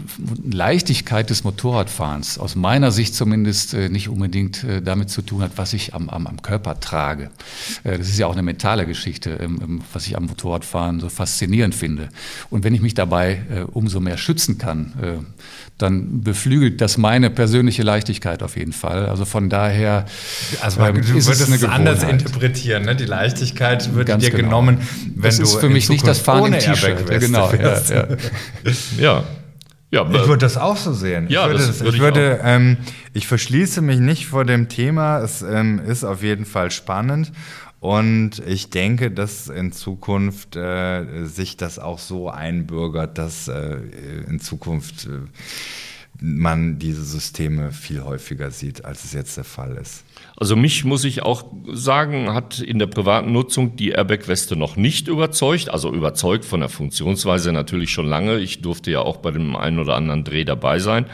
Leichtigkeit 0.51 1.31
des 1.31 1.45
Motorradfahrens 1.45 2.39
aus 2.39 2.55
meiner 2.57 2.91
Sicht 2.91 3.15
zumindest 3.15 3.75
äh, 3.75 3.89
nicht 3.89 4.09
unbedingt 4.09 4.65
äh, 4.65 4.83
damit 4.83 5.11
zu 5.11 5.23
tun 5.23 5.43
hat, 5.43 5.53
was 5.57 5.73
ich 5.73 5.95
am, 5.95 6.09
am, 6.09 6.27
am 6.27 6.43
Körper 6.43 6.81
trage. 6.81 7.31
Das 7.83 8.09
ist 8.09 8.19
ja 8.19 8.27
auch 8.27 8.33
eine 8.33 8.43
mentale 8.43 8.87
Geschichte, 8.87 9.39
ähm, 9.41 9.59
ähm, 9.63 9.81
was 9.93 10.07
ich 10.07 10.17
am 10.17 10.27
Motorradfahren 10.27 11.01
so 11.01 11.09
faszinierend 11.09 11.75
finde. 11.75 12.09
Und 12.51 12.65
wenn 12.65 12.75
ich 12.75 12.81
mich 12.81 12.95
dabei 12.95 13.67
umso 13.73 14.01
mehr 14.01 14.17
schützen 14.17 14.59
kann, 14.59 15.25
dann 15.79 16.21
beflügelt 16.21 16.81
das 16.81 16.99
meine 16.99 17.31
persönliche 17.31 17.83
Leichtigkeit 17.83 18.43
auf 18.43 18.57
jeden 18.57 18.73
Fall. 18.73 19.07
Also 19.07 19.25
von 19.25 19.51
daher 19.51 20.05
also 20.61 20.81
ähm, 20.81 20.95
du 20.95 21.19
ist 21.19 21.27
würdest 21.27 21.49
es 21.49 21.65
anders 21.65 22.05
interpretieren. 22.05 22.85
Ne? 22.85 22.95
Die 22.95 23.07
Leichtigkeit 23.07 23.95
wird 23.95 24.07
Ganz 24.07 24.23
dir 24.23 24.31
genau. 24.31 24.45
genommen, 24.45 24.79
wenn 25.17 25.23
das 25.23 25.39
du 25.39 25.43
ist 25.43 25.57
für 25.57 25.69
mich 25.69 25.89
nicht 25.89 26.07
das 26.07 26.21
Fahren 26.21 26.43
ohne 26.43 26.59
T-Shirt. 26.59 27.11
Ja, 27.11 27.19
genau. 27.19 27.53
Ja, 27.53 27.83
ja. 27.91 28.07
ja. 28.99 29.25
Ja, 29.91 30.05
ich 30.11 30.27
würde 30.27 30.39
das 30.39 30.57
auch 30.57 30.77
so 30.77 30.93
sehen. 30.93 31.27
Ja, 31.29 31.43
ich 31.43 31.53
würde, 31.53 31.67
das 31.67 31.81
würde 31.81 31.97
ich, 31.97 32.03
würde 32.03 32.41
ähm, 32.43 32.79
ich 33.13 33.29
verschließe 33.29 33.81
mich 33.81 34.01
nicht 34.01 34.27
vor 34.27 34.45
dem 34.45 34.69
Thema. 34.69 35.21
Es 35.21 35.43
ähm, 35.43 35.81
ist 35.87 36.03
auf 36.03 36.25
jeden 36.25 36.47
Fall 36.47 36.73
spannend. 36.73 37.31
Und 37.85 38.39
ich 38.47 38.71
denke, 38.71 39.11
dass 39.11 39.49
in 39.49 39.71
Zukunft 39.71 40.57
äh, 40.57 41.27
sich 41.27 41.59
das 41.59 41.79
auch 41.79 41.99
so 41.99 42.31
einbürgert, 42.31 43.19
dass 43.19 43.47
äh, 43.47 43.77
in 44.27 44.41
Zukunft 44.41 45.05
äh, 45.05 45.29
man 46.19 46.79
diese 46.79 47.05
Systeme 47.05 47.73
viel 47.73 48.03
häufiger 48.03 48.51
sieht, 48.51 48.87
als 48.87 49.05
es 49.05 49.13
jetzt 49.13 49.37
der 49.37 49.45
Fall 49.45 49.77
ist. 49.77 50.03
Also 50.35 50.57
mich 50.57 50.87
muss 50.87 51.05
ich 51.05 51.25
auch 51.25 51.45
sagen, 51.75 52.33
hat 52.33 52.59
in 52.59 52.79
der 52.79 52.87
privaten 52.87 53.33
Nutzung 53.33 53.77
die 53.77 53.91
Airbag-Weste 53.91 54.57
noch 54.57 54.77
nicht 54.77 55.07
überzeugt. 55.07 55.69
Also 55.69 55.93
überzeugt 55.93 56.47
von 56.47 56.61
der 56.61 56.71
Funktionsweise 56.71 57.53
natürlich 57.53 57.91
schon 57.91 58.07
lange. 58.07 58.39
Ich 58.39 58.63
durfte 58.63 58.93
ja 58.93 59.01
auch 59.01 59.19
bei 59.19 59.31
dem 59.31 59.57
einen 59.57 59.79
oder 59.79 59.97
anderen 59.97 60.25
Dreh 60.25 60.47
dabei 60.47 60.79
sein. 60.79 61.05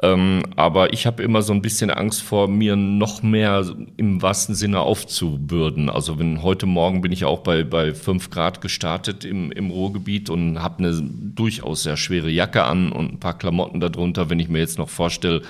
Ähm, 0.00 0.42
aber 0.54 0.92
ich 0.92 1.06
habe 1.06 1.24
immer 1.24 1.42
so 1.42 1.52
ein 1.52 1.62
bisschen 1.62 1.90
Angst 1.90 2.22
vor, 2.22 2.46
mir 2.46 2.76
noch 2.76 3.22
mehr 3.22 3.64
im 3.96 4.22
wahrsten 4.22 4.54
Sinne 4.54 4.80
aufzubürden. 4.80 5.90
Also 5.90 6.18
wenn 6.20 6.42
heute 6.42 6.66
Morgen 6.66 7.00
bin 7.00 7.10
ich 7.10 7.24
auch 7.24 7.40
bei, 7.40 7.64
bei 7.64 7.92
5 7.92 8.30
Grad 8.30 8.60
gestartet 8.60 9.24
im, 9.24 9.50
im 9.50 9.70
Ruhrgebiet 9.70 10.30
und 10.30 10.62
habe 10.62 10.78
eine 10.78 11.02
durchaus 11.02 11.82
sehr 11.82 11.96
schwere 11.96 12.30
Jacke 12.30 12.62
an 12.62 12.92
und 12.92 13.14
ein 13.14 13.20
paar 13.20 13.36
Klamotten 13.36 13.80
darunter. 13.80 14.30
Wenn 14.30 14.38
ich 14.38 14.48
mir 14.48 14.60
jetzt 14.60 14.78
noch 14.78 14.88
vorstelle, 14.88 15.42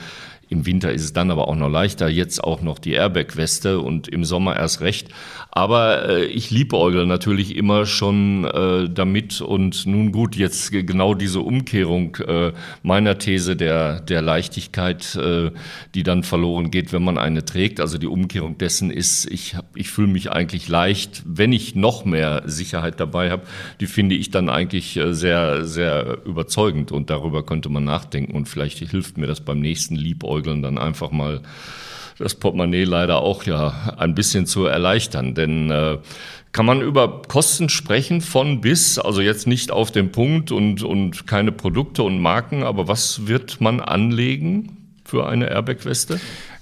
im 0.50 0.64
Winter 0.64 0.92
ist 0.92 1.04
es 1.04 1.12
dann 1.12 1.30
aber 1.30 1.48
auch 1.48 1.56
noch 1.56 1.68
leichter, 1.68 2.08
jetzt 2.08 2.42
auch 2.42 2.62
noch 2.62 2.78
die 2.78 2.92
Airbag-Weste 2.92 3.80
und 3.80 4.08
im 4.08 4.24
Sommer 4.24 4.56
erst 4.56 4.80
recht. 4.80 5.08
Aber 5.50 6.08
äh, 6.08 6.24
ich 6.24 6.50
liebäugle 6.50 7.06
natürlich 7.06 7.56
immer 7.56 7.84
schon 7.84 8.44
äh, 8.44 8.88
damit. 8.88 9.40
Und 9.40 9.87
nun 9.87 10.12
gut, 10.12 10.37
jetzt 10.37 10.70
genau 10.72 11.14
diese 11.14 11.40
Umkehrung 11.40 12.16
äh, 12.16 12.52
meiner 12.82 13.18
These 13.18 13.56
der, 13.56 14.00
der 14.00 14.22
Leichtigkeit, 14.22 15.16
äh, 15.16 15.50
die 15.94 16.02
dann 16.02 16.22
verloren 16.22 16.70
geht, 16.70 16.92
wenn 16.92 17.04
man 17.04 17.18
eine 17.18 17.44
trägt. 17.44 17.80
Also 17.80 17.98
die 17.98 18.06
Umkehrung 18.06 18.56
dessen 18.56 18.90
ist, 18.90 19.30
ich, 19.30 19.56
ich 19.74 19.90
fühle 19.90 20.08
mich 20.08 20.30
eigentlich 20.30 20.68
leicht, 20.68 21.22
wenn 21.26 21.52
ich 21.52 21.74
noch 21.74 22.04
mehr 22.04 22.42
Sicherheit 22.46 23.00
dabei 23.00 23.30
habe, 23.30 23.42
die 23.80 23.87
finde 23.87 24.14
ich 24.14 24.30
dann 24.30 24.48
eigentlich 24.48 24.96
äh, 24.96 25.12
sehr, 25.12 25.66
sehr 25.66 26.24
überzeugend. 26.24 26.90
Und 26.90 27.11
darüber 27.11 27.44
könnte 27.44 27.68
man 27.68 27.84
nachdenken. 27.84 28.34
Und 28.34 28.48
vielleicht 28.48 28.78
hilft 28.78 29.18
mir 29.18 29.26
das 29.26 29.40
beim 29.40 29.61
nächsten 29.61 29.94
Liebäugeln 29.94 30.38
dann 30.42 30.79
einfach 30.79 31.11
mal 31.11 31.40
das 32.18 32.35
Portemonnaie 32.35 32.85
leider 32.85 33.18
auch 33.18 33.44
ja 33.44 33.94
ein 33.96 34.14
bisschen 34.14 34.46
zu 34.46 34.66
erleichtern. 34.66 35.35
Denn 35.35 35.70
äh, 35.70 35.98
kann 36.53 36.66
man 36.66 36.81
über 36.81 37.22
Kosten 37.29 37.68
sprechen 37.68 38.20
von 38.20 38.61
bis, 38.61 38.98
also 38.98 39.20
jetzt 39.20 39.46
nicht 39.46 39.70
auf 39.70 39.90
den 39.90 40.11
Punkt 40.11 40.51
und, 40.51 40.83
und 40.83 41.27
keine 41.27 41.53
Produkte 41.53 42.03
und 42.03 42.20
Marken, 42.20 42.62
aber 42.62 42.88
was 42.88 43.27
wird 43.27 43.61
man 43.61 43.81
anlegen 43.81 44.77
für 45.05 45.29
eine 45.29 45.51
Airbag-Weste? 45.51 46.20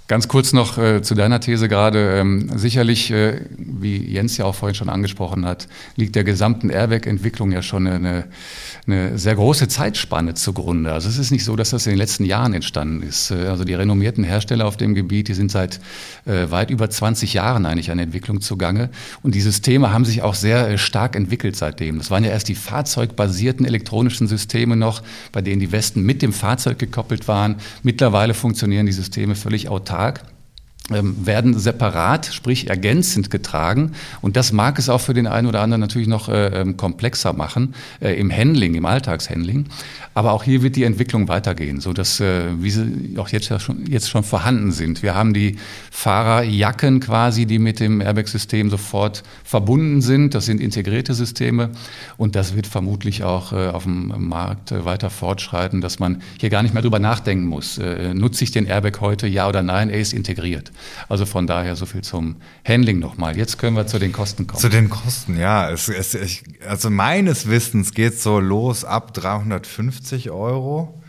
Ganz 0.09 0.29
kurz 0.29 0.53
noch 0.53 0.79
äh, 0.79 1.03
zu 1.03 1.17
deiner 1.17 1.41
These 1.41 1.69
gerade. 1.69 2.19
Ähm, 2.19 2.49
sicherlich, 2.55 3.11
äh, 3.11 3.41
wie 3.59 3.97
Jens 3.97 4.37
ja 4.37 4.45
auch 4.45 4.55
vorhin 4.55 4.77
schon 4.77 4.89
angesprochen 4.89 5.45
hat, 5.45 5.67
liegt 5.97 6.15
der 6.15 6.23
gesamten 6.23 6.71
Airbag-Entwicklung 6.71 7.51
ja 7.51 7.61
schon 7.61 7.89
eine, 7.89 8.27
eine 8.87 9.19
sehr 9.19 9.35
große 9.35 9.67
Zeitspanne 9.67 10.35
zugrunde. 10.35 10.93
Also 10.93 11.09
es 11.09 11.19
ist 11.19 11.33
nicht 11.33 11.43
so, 11.43 11.57
dass 11.57 11.71
das 11.71 11.87
in 11.87 11.91
den 11.91 11.99
letzten 11.99 12.25
Jahren 12.25 12.55
entstanden 12.55 13.03
ist. 13.03 13.33
Äh, 13.33 13.49
also 13.49 13.65
die 13.65 13.75
renommierten 13.75 14.23
Hersteller 14.23 14.67
auf 14.67 14.77
dem 14.77 14.95
Gebiet, 14.95 15.27
die 15.27 15.35
sind 15.35 15.51
seit 15.51 15.81
äh, 16.25 16.53
weit 16.53 16.71
über 16.71 16.89
20 16.89 17.35
Jahren 17.35 17.67
eigentlich 17.67 17.91
an 17.91 17.99
Entwicklung 17.99 18.41
zugange. 18.41 18.91
Und 19.25 19.35
die 19.35 19.41
Systeme 19.41 19.93
haben 19.93 20.05
sich 20.05 20.23
auch 20.23 20.35
sehr 20.35 20.69
äh, 20.69 20.79
stark 20.79 21.17
entwickelt 21.17 21.57
seitdem. 21.57 21.99
Das 21.99 22.13
waren 22.13 22.23
ja 22.23 22.31
erst 22.31 22.49
die 22.49 22.55
fahrzeugbasierten 22.55 23.67
elektronischen 23.67 24.29
Systeme 24.29 24.77
noch, 24.77 25.03
bei 25.33 25.43
denen 25.43 25.59
die 25.59 25.73
Westen 25.73 26.03
mit 26.03 26.23
dem 26.23 26.33
Fahrzeug 26.33 26.79
gekoppelt 26.79 27.27
waren. 27.27 27.57
Mittlerweile 27.83 28.35
funktionieren 28.35 28.87
die 28.87 28.93
Systeme 28.93 29.35
völlig 29.35 29.69
autark 29.69 29.96
ähm, 29.97 30.36
werden 30.89 31.59
separat, 31.59 32.27
sprich 32.27 32.69
ergänzend 32.71 33.31
getragen. 33.31 33.93
Und 34.21 34.37
das 34.37 34.53
mag 34.53 34.79
es 34.79 34.89
auch 34.89 35.01
für 35.01 35.15
den 35.15 35.27
einen 35.27 35.49
oder 35.49 35.61
anderen 35.61 35.81
natürlich 35.81 36.07
noch 36.07 36.29
äh, 36.29 36.61
ähm, 36.61 36.77
komplexer 36.77 37.33
machen 37.33 37.75
äh, 38.01 38.13
im 38.13 38.31
Handling, 38.31 38.75
im 38.75 38.87
Alltagshandling. 38.87 39.67
Aber 40.15 40.33
auch 40.33 40.45
hier 40.45 40.63
wird 40.63 40.77
die 40.77 40.85
Entwicklung 40.85 41.29
weitergehen, 41.29 41.81
so 41.81 41.93
dass 41.93 42.21
äh, 42.21 42.45
wie 42.61 42.71
sie 42.71 43.17
auch 43.19 43.29
jetzt, 43.29 43.49
ja 43.49 43.59
schon, 43.59 43.87
jetzt 43.87 44.09
schon 44.09 44.23
vorhanden 44.23 44.71
sind. 44.71 45.03
Wir 45.03 45.15
haben 45.15 45.35
die 45.35 45.57
Fahrerjacken 45.91 47.01
quasi, 47.01 47.47
die 47.47 47.59
mit 47.59 47.81
dem 47.81 48.01
Airbag-System 48.01 48.71
sofort 48.71 49.25
verbunden 49.45 50.03
sind. 50.03 50.35
Das 50.35 50.47
sind 50.47 50.61
integrierte 50.61 51.15
Systeme 51.15 51.71
und 52.17 52.37
das 52.37 52.55
wird 52.55 52.67
vermutlich 52.67 53.25
auch 53.25 53.53
äh, 53.53 53.69
auf 53.69 53.83
dem 53.85 54.29
Markt 54.29 54.71
äh, 54.71 54.85
weiter 54.85 55.11
fortschreiten, 55.11 55.81
dass 55.81 55.99
man 55.99 56.23
hier 56.39 56.51
gar 56.51 56.63
nicht 56.63 56.75
mehr 56.75 56.83
drüber 56.83 57.01
nachdenken 57.01 57.47
muss. 57.47 57.79
Äh, 57.79 58.15
nutze 58.15 58.45
ich 58.45 58.53
den 58.53 58.67
Airbag 58.67 59.01
heute, 59.01 59.27
ja 59.27 59.49
oder 59.49 59.63
nein? 59.63 59.91
Er 59.91 59.99
ist 59.99 60.13
integriert. 60.13 60.71
Also 61.09 61.27
von 61.27 61.47
daher 61.47 61.77
so 61.77 61.87
viel 61.87 62.03
zum 62.03 62.37
Handling 62.67 62.99
nochmal. 62.99 63.37
Jetzt 63.37 63.59
können 63.59 63.77
wir 63.77 63.87
zu 63.87 63.99
den 63.99 64.13
Kosten 64.13 64.47
kommen. 64.47 64.61
Zu 64.61 64.69
den 64.69 64.91
Kosten, 64.91 65.39
ja. 65.39 65.71
Es, 65.71 65.89
es, 65.89 66.15
ich, 66.15 66.45
also 66.67 66.91
meines 66.91 67.49
Wissens 67.49 67.93
geht 67.93 68.21
so 68.21 68.41
los 68.41 68.85
ab 68.85 69.15
350 69.15 70.31
Euro 70.31 71.03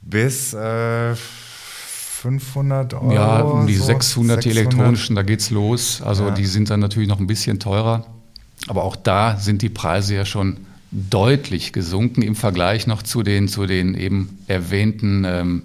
bis 0.00 0.54
äh, 0.54 1.14
500 1.14 2.94
Euro. 2.94 3.12
Ja, 3.12 3.40
um 3.40 3.66
die 3.66 3.76
so 3.76 3.84
600, 3.84 4.42
600, 4.42 4.44
die 4.44 4.50
elektronischen, 4.50 5.16
da 5.16 5.22
geht's 5.22 5.50
los. 5.50 6.02
Also 6.02 6.24
ja. 6.24 6.30
die 6.32 6.46
sind 6.46 6.70
dann 6.70 6.80
natürlich 6.80 7.08
noch 7.08 7.20
ein 7.20 7.26
bisschen 7.26 7.60
teurer. 7.60 8.06
Aber 8.66 8.82
auch 8.84 8.96
da 8.96 9.36
sind 9.36 9.62
die 9.62 9.68
Preise 9.68 10.14
ja 10.16 10.24
schon 10.24 10.58
deutlich 10.90 11.72
gesunken 11.72 12.22
im 12.22 12.34
Vergleich 12.34 12.86
noch 12.86 13.02
zu 13.02 13.22
den, 13.22 13.46
zu 13.48 13.66
den 13.66 13.94
eben 13.94 14.38
erwähnten 14.46 15.24
ähm, 15.26 15.62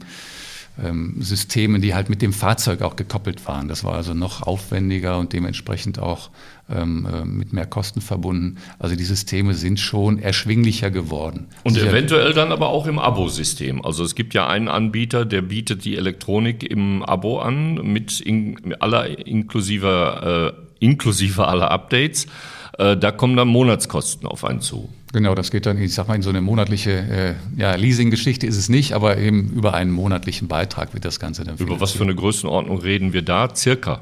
ähm, 0.82 1.16
Systemen, 1.20 1.82
die 1.82 1.94
halt 1.94 2.10
mit 2.10 2.22
dem 2.22 2.34
Fahrzeug 2.34 2.82
auch 2.82 2.96
gekoppelt 2.96 3.48
waren. 3.48 3.68
Das 3.68 3.84
war 3.84 3.94
also 3.94 4.14
noch 4.14 4.42
aufwendiger 4.42 5.20
und 5.20 5.34
dementsprechend 5.34 6.00
auch 6.00 6.32
ähm, 6.70 7.08
äh, 7.12 7.26
mit 7.26 7.54
mehr 7.54 7.66
Kosten 7.66 8.02
verbunden. 8.02 8.58
Also 8.80 8.96
die 8.96 9.04
Systeme 9.04 9.54
sind 9.54 9.80
schon 9.80 10.20
erschwinglicher 10.20 10.90
geworden. 10.90 11.48
Und 11.64 11.74
Sicher 11.74 11.90
eventuell 11.90 12.34
dann 12.34 12.52
aber 12.52 12.70
auch 12.70 12.88
im 12.88 13.00
Abo-System. 13.00 13.84
Also 13.86 14.04
es 14.04 14.16
gibt 14.16 14.34
ja 14.34 14.48
einen 14.48 14.68
Anbieter, 14.68 15.26
der 15.26 15.42
bietet 15.42 15.86
die 15.86 15.96
Elektronik 15.96 16.64
im 16.64 17.04
Abo 17.04 17.40
an 17.40 17.76
mit, 17.76 18.20
in, 18.20 18.58
mit 18.64 18.82
aller 18.82 19.28
inklusive, 19.28 20.56
äh, 20.80 20.84
inklusive 20.84 21.48
aller 21.48 21.70
Updates. 21.70 22.28
Äh, 22.78 22.98
da 22.98 23.12
kommen 23.12 23.36
dann 23.36 23.48
Monatskosten 23.48 24.28
auf 24.28 24.44
einen 24.44 24.62
zu. 24.62 24.90
Genau, 25.14 25.36
das 25.36 25.52
geht 25.52 25.68
dann, 25.68 25.78
ich 25.80 25.94
sag 25.94 26.08
mal, 26.08 26.16
in 26.16 26.24
so 26.24 26.30
eine 26.30 26.42
monatliche 26.42 26.92
äh, 26.92 27.34
ja, 27.56 27.76
Leasing-Geschichte 27.76 28.48
ist 28.48 28.58
es 28.58 28.68
nicht, 28.68 28.94
aber 28.94 29.18
eben 29.18 29.52
über 29.52 29.76
einen 29.76 29.92
monatlichen 29.92 30.48
Beitrag 30.48 30.94
wird 30.94 31.06
das 31.06 31.20
Ganze 31.20 31.44
dann. 31.44 31.56
Über 31.58 31.80
was 31.80 31.92
für 31.92 32.04
eine 32.04 32.16
Größenordnung 32.16 32.80
reden 32.80 33.14
wir 33.14 33.22
da? 33.22 33.56
Circa? 33.56 34.02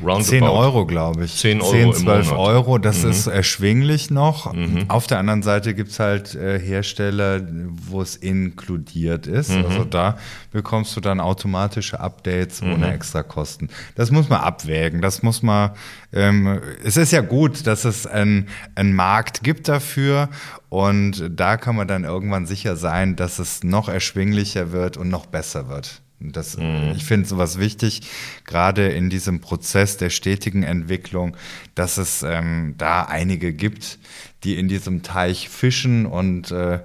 Roundabout. 0.00 0.22
10 0.22 0.42
Euro, 0.44 0.86
glaube 0.86 1.24
ich. 1.24 1.36
10 1.36 1.60
Euro 1.60 1.92
10, 1.92 1.92
12 1.94 2.32
Euro, 2.32 2.78
das 2.78 3.02
mhm. 3.02 3.10
ist 3.10 3.26
erschwinglich 3.26 4.10
noch. 4.10 4.52
Mhm. 4.52 4.84
Auf 4.88 5.06
der 5.06 5.18
anderen 5.18 5.42
Seite 5.42 5.74
gibt 5.74 5.90
es 5.90 5.98
halt 5.98 6.34
äh, 6.34 6.58
Hersteller, 6.58 7.40
wo 7.88 8.00
es 8.00 8.16
inkludiert 8.16 9.26
ist. 9.26 9.50
Mhm. 9.50 9.66
Also 9.66 9.84
da 9.84 10.18
bekommst 10.52 10.96
du 10.96 11.00
dann 11.00 11.20
automatische 11.20 12.00
Updates 12.00 12.62
ohne 12.62 12.76
mhm. 12.76 12.82
extra 12.84 13.22
Kosten. 13.22 13.68
Das 13.94 14.10
muss 14.10 14.28
man 14.28 14.40
abwägen. 14.40 15.02
Das 15.02 15.22
muss 15.22 15.42
man, 15.42 15.72
ähm, 16.12 16.60
es 16.84 16.96
ist 16.96 17.12
ja 17.12 17.20
gut, 17.20 17.66
dass 17.66 17.84
es 17.84 18.06
einen 18.06 18.46
Markt 18.76 19.42
gibt 19.42 19.68
dafür. 19.68 20.28
Und 20.68 21.30
da 21.34 21.56
kann 21.56 21.76
man 21.76 21.88
dann 21.88 22.04
irgendwann 22.04 22.46
sicher 22.46 22.76
sein, 22.76 23.16
dass 23.16 23.38
es 23.38 23.64
noch 23.64 23.88
erschwinglicher 23.88 24.72
wird 24.72 24.96
und 24.96 25.08
noch 25.08 25.26
besser 25.26 25.68
wird. 25.68 26.02
Das, 26.20 26.56
mhm. 26.56 26.92
Ich 26.96 27.04
finde 27.04 27.28
sowas 27.28 27.58
wichtig, 27.58 28.02
gerade 28.44 28.88
in 28.88 29.08
diesem 29.08 29.40
Prozess 29.40 29.96
der 29.96 30.10
stetigen 30.10 30.64
Entwicklung, 30.64 31.36
dass 31.76 31.96
es 31.96 32.24
ähm, 32.24 32.74
da 32.76 33.04
einige 33.04 33.52
gibt, 33.52 33.98
die 34.42 34.56
in 34.56 34.68
diesem 34.68 35.02
Teich 35.02 35.48
fischen 35.48 36.06
und 36.06 36.50
äh, 36.50 36.80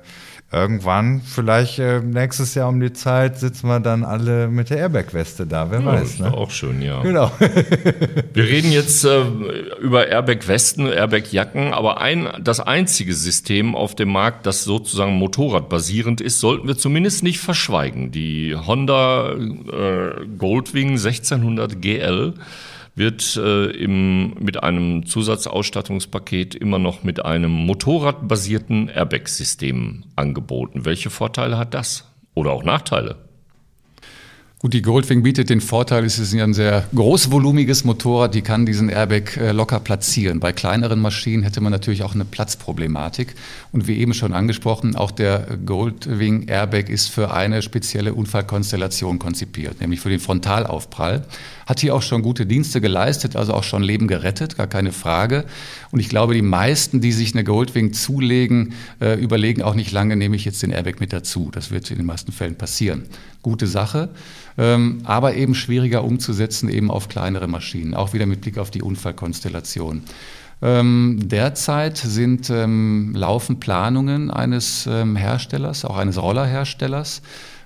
irgendwann, 0.53 1.21
vielleicht 1.21 1.79
äh, 1.79 1.99
nächstes 1.99 2.53
Jahr 2.53 2.69
um 2.69 2.79
die 2.79 2.93
Zeit, 2.93 3.39
sitzen 3.39 3.67
wir 3.67 3.79
dann 3.79 4.03
alle 4.03 4.47
mit 4.47 4.69
der 4.69 4.77
Airbag-Weste 4.77 5.47
da, 5.47 5.71
wer 5.71 5.79
ja, 5.79 5.85
weiß. 5.85 6.03
Ist 6.03 6.19
ne? 6.19 6.33
auch 6.33 6.51
schön, 6.51 6.81
ja. 6.81 7.01
Genau. 7.01 7.31
wir 8.33 8.43
reden 8.43 8.71
jetzt 8.71 9.03
äh, 9.03 9.21
über 9.81 10.07
Airbag-Westen, 10.07 10.87
Airbag-Jacken, 10.87 11.73
aber 11.73 11.99
ein, 11.99 12.29
das 12.43 12.59
einzige 12.59 13.13
System 13.13 13.75
auf 13.75 13.95
dem 13.95 14.09
Markt, 14.09 14.45
das 14.45 14.63
sozusagen 14.63 15.13
motorradbasierend 15.13 16.21
ist, 16.21 16.39
sollten 16.39 16.67
wir 16.67 16.77
zumindest 16.77 17.23
nicht 17.23 17.39
verschweigen. 17.39 18.11
Die 18.11 18.55
Honda 18.55 19.33
äh, 19.33 20.25
Goldwing 20.37 20.91
1600 20.91 21.81
GL 21.81 22.35
wird 22.95 23.37
äh, 23.37 23.71
im, 23.71 24.35
mit 24.39 24.61
einem 24.61 25.05
Zusatzausstattungspaket 25.05 26.55
immer 26.55 26.79
noch 26.79 27.03
mit 27.03 27.25
einem 27.25 27.51
motorradbasierten 27.51 28.89
Airbag-System 28.89 30.05
angeboten. 30.15 30.85
Welche 30.85 31.09
Vorteile 31.09 31.57
hat 31.57 31.73
das? 31.73 32.09
Oder 32.35 32.51
auch 32.51 32.63
Nachteile? 32.63 33.17
Gut, 34.63 34.73
die 34.73 34.81
Goldwing 34.81 35.23
bietet 35.23 35.49
den 35.49 35.59
Vorteil, 35.59 36.05
es 36.05 36.19
ist 36.19 36.33
ein 36.33 36.53
sehr 36.53 36.87
großvolumiges 36.95 37.83
Motorrad, 37.83 38.33
die 38.33 38.43
kann 38.43 38.65
diesen 38.65 38.87
Airbag 38.87 39.35
äh, 39.35 39.51
locker 39.51 39.81
platzieren. 39.81 40.39
Bei 40.39 40.53
kleineren 40.53 41.01
Maschinen 41.01 41.43
hätte 41.43 41.59
man 41.59 41.73
natürlich 41.73 42.01
auch 42.01 42.15
eine 42.15 42.23
Platzproblematik. 42.23 43.35
Und 43.73 43.89
wie 43.89 43.97
eben 43.97 44.13
schon 44.13 44.31
angesprochen, 44.31 44.95
auch 44.95 45.11
der 45.11 45.57
Goldwing 45.65 46.47
Airbag 46.47 46.87
ist 46.87 47.09
für 47.09 47.33
eine 47.33 47.61
spezielle 47.61 48.13
Unfallkonstellation 48.13 49.19
konzipiert, 49.19 49.81
nämlich 49.81 49.99
für 49.99 50.07
den 50.07 50.21
Frontalaufprall. 50.21 51.25
Hat 51.65 51.79
hier 51.79 51.95
auch 51.95 52.01
schon 52.01 52.21
gute 52.21 52.45
Dienste 52.45 52.81
geleistet, 52.81 53.35
also 53.35 53.53
auch 53.53 53.63
schon 53.63 53.83
Leben 53.83 54.07
gerettet, 54.07 54.57
gar 54.57 54.67
keine 54.67 54.91
Frage. 54.91 55.45
Und 55.91 55.99
ich 55.99 56.09
glaube, 56.09 56.33
die 56.33 56.41
meisten, 56.41 57.01
die 57.01 57.11
sich 57.11 57.33
eine 57.33 57.43
Goldwing 57.43 57.93
zulegen, 57.93 58.73
äh, 59.01 59.19
überlegen 59.19 59.61
auch 59.61 59.75
nicht 59.75 59.91
lange, 59.91 60.15
nehme 60.15 60.35
ich 60.35 60.45
jetzt 60.45 60.61
den 60.63 60.71
Airbag 60.71 60.99
mit 60.99 61.13
dazu. 61.13 61.49
Das 61.51 61.71
wird 61.71 61.89
in 61.91 61.97
den 61.97 62.05
meisten 62.05 62.31
Fällen 62.31 62.55
passieren. 62.55 63.03
Gute 63.41 63.67
Sache 63.67 64.09
ähm, 64.57 65.01
aber 65.03 65.35
eben 65.35 65.55
schwieriger 65.55 66.03
umzusetzen 66.03 66.69
eben 66.69 66.91
auf 66.91 67.09
kleinere 67.09 67.47
Maschinen, 67.47 67.93
auch 67.93 68.13
wieder 68.13 68.25
mit 68.25 68.41
Blick 68.41 68.57
auf 68.57 68.71
die 68.71 68.81
Unfallkonstellation. 68.81 70.03
Ähm, 70.61 71.19
derzeit 71.23 71.97
sind 71.97 72.49
ähm, 72.49 73.13
laufen 73.15 73.59
Planungen 73.59 74.31
eines 74.31 74.87
ähm, 74.89 75.15
Herstellers, 75.15 75.83
auch 75.83 75.97
eines 75.97 76.21
Rollerherstellers, 76.21 77.21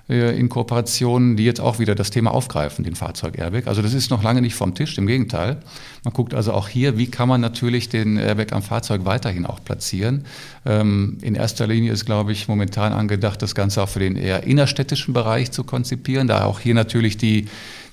in 0.08 0.48
Kooperationen, 0.48 1.36
die 1.36 1.44
jetzt 1.44 1.60
auch 1.60 1.78
wieder 1.78 1.94
das 1.94 2.10
Thema 2.10 2.32
aufgreifen, 2.32 2.82
den 2.82 2.94
Fahrzeug-Airbag. 2.94 3.66
Also 3.66 3.82
das 3.82 3.92
ist 3.92 4.10
noch 4.10 4.22
lange 4.22 4.40
nicht 4.40 4.54
vom 4.54 4.74
Tisch, 4.74 4.96
im 4.96 5.06
Gegenteil. 5.06 5.58
Man 6.02 6.14
guckt 6.14 6.32
also 6.32 6.54
auch 6.54 6.66
hier, 6.66 6.96
wie 6.96 7.10
kann 7.10 7.28
man 7.28 7.42
natürlich 7.42 7.90
den 7.90 8.16
Airbag 8.16 8.52
am 8.52 8.62
Fahrzeug 8.62 9.04
weiterhin 9.04 9.44
auch 9.44 9.62
platzieren. 9.62 10.24
Ähm, 10.64 11.18
in 11.20 11.34
erster 11.34 11.66
Linie 11.66 11.92
ist, 11.92 12.06
glaube 12.06 12.32
ich, 12.32 12.48
momentan 12.48 12.94
angedacht, 12.94 13.42
das 13.42 13.54
Ganze 13.54 13.82
auch 13.82 13.88
für 13.90 13.98
den 13.98 14.16
eher 14.16 14.44
innerstädtischen 14.44 15.12
Bereich 15.12 15.50
zu 15.50 15.62
konzipieren, 15.62 16.26
da 16.26 16.44
auch 16.44 16.60
hier 16.60 16.74
natürlich 16.74 17.18
die 17.18 17.46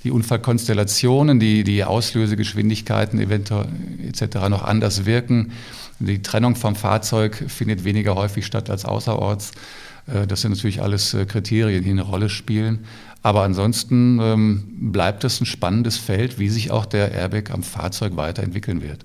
die 0.05 0.11
Unfallkonstellationen, 0.11 1.39
die, 1.39 1.63
die 1.63 1.83
Auslösegeschwindigkeiten 1.83 3.19
eventuell 3.19 3.65
etc. 4.07 4.49
noch 4.49 4.63
anders 4.63 5.05
wirken. 5.05 5.51
Die 5.97 6.21
Trennung 6.21 6.55
vom 6.55 6.75
Fahrzeug 6.75 7.43
findet 7.47 7.83
weniger 7.85 8.15
häufig 8.15 8.45
statt 8.45 8.69
als 8.69 8.85
außerorts. 8.85 9.53
Äh, 10.07 10.27
das 10.27 10.41
sind 10.41 10.51
natürlich 10.51 10.81
alles 10.81 11.13
äh, 11.13 11.25
Kriterien, 11.25 11.83
die 11.83 11.91
eine 11.91 12.01
Rolle 12.01 12.29
spielen. 12.29 12.85
Aber 13.21 13.41
ansonsten 13.41 14.19
ähm, 14.21 14.91
bleibt 14.91 15.23
es 15.23 15.41
ein 15.41 15.45
spannendes 15.45 15.97
Feld, 15.97 16.37
wie 16.37 16.49
sich 16.49 16.69
auch 16.71 16.85
der 16.85 17.11
Airbag 17.11 17.51
am 17.51 17.63
Fahrzeug 17.63 18.15
weiterentwickeln 18.17 18.83
wird. 18.83 19.03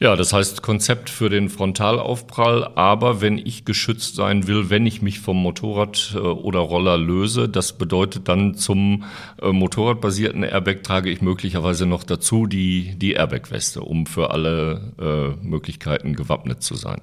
Ja, 0.00 0.16
das 0.16 0.32
heißt 0.32 0.62
Konzept 0.62 1.08
für 1.08 1.30
den 1.30 1.48
Frontalaufprall, 1.48 2.72
aber 2.74 3.20
wenn 3.20 3.38
ich 3.38 3.64
geschützt 3.64 4.16
sein 4.16 4.48
will, 4.48 4.70
wenn 4.70 4.86
ich 4.86 5.02
mich 5.02 5.20
vom 5.20 5.36
Motorrad 5.40 6.14
äh, 6.16 6.18
oder 6.18 6.58
Roller 6.58 6.98
löse, 6.98 7.48
das 7.48 7.78
bedeutet 7.78 8.28
dann 8.28 8.56
zum 8.56 9.04
motorradbasierten 9.40 10.42
Airbag 10.42 10.82
trage 10.82 11.10
ich 11.10 11.22
möglicherweise 11.22 11.86
noch 11.86 12.02
dazu 12.02 12.46
die, 12.46 12.96
die 12.96 13.12
Airbag-Weste, 13.12 13.82
um 13.82 14.06
für 14.06 14.30
alle 14.30 15.36
äh, 15.40 15.46
Möglichkeiten 15.46 16.16
gewappnet 16.16 16.62
zu 16.62 16.74
sein. 16.74 17.00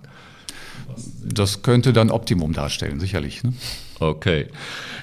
Das 1.23 1.61
könnte 1.61 1.93
dann 1.93 2.11
Optimum 2.11 2.53
darstellen, 2.53 2.99
sicherlich. 2.99 3.43
Ne? 3.43 3.53
Okay. 3.99 4.47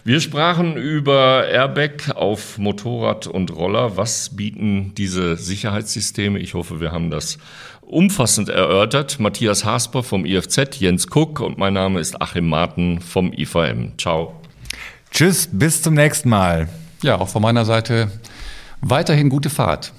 Wir 0.04 0.20
sprachen 0.20 0.76
über 0.76 1.46
Airbag 1.46 2.14
auf 2.14 2.58
Motorrad 2.58 3.26
und 3.26 3.54
Roller. 3.54 3.96
Was 3.96 4.36
bieten 4.36 4.92
diese 4.96 5.36
Sicherheitssysteme? 5.36 6.38
Ich 6.38 6.54
hoffe, 6.54 6.80
wir 6.80 6.92
haben 6.92 7.10
das 7.10 7.38
umfassend 7.82 8.48
erörtert. 8.48 9.20
Matthias 9.20 9.64
Hasper 9.64 10.02
vom 10.02 10.24
IFZ, 10.24 10.78
Jens 10.78 11.06
Kuck 11.06 11.40
und 11.40 11.58
mein 11.58 11.74
Name 11.74 12.00
ist 12.00 12.20
Achim 12.20 12.48
Marten 12.48 13.00
vom 13.00 13.32
IVM. 13.32 13.92
Ciao. 13.98 14.34
Tschüss, 15.10 15.48
bis 15.50 15.82
zum 15.82 15.94
nächsten 15.94 16.28
Mal. 16.28 16.68
Ja, 17.02 17.18
auch 17.18 17.28
von 17.28 17.42
meiner 17.42 17.64
Seite 17.64 18.10
weiterhin 18.80 19.28
gute 19.28 19.50
Fahrt. 19.50 19.92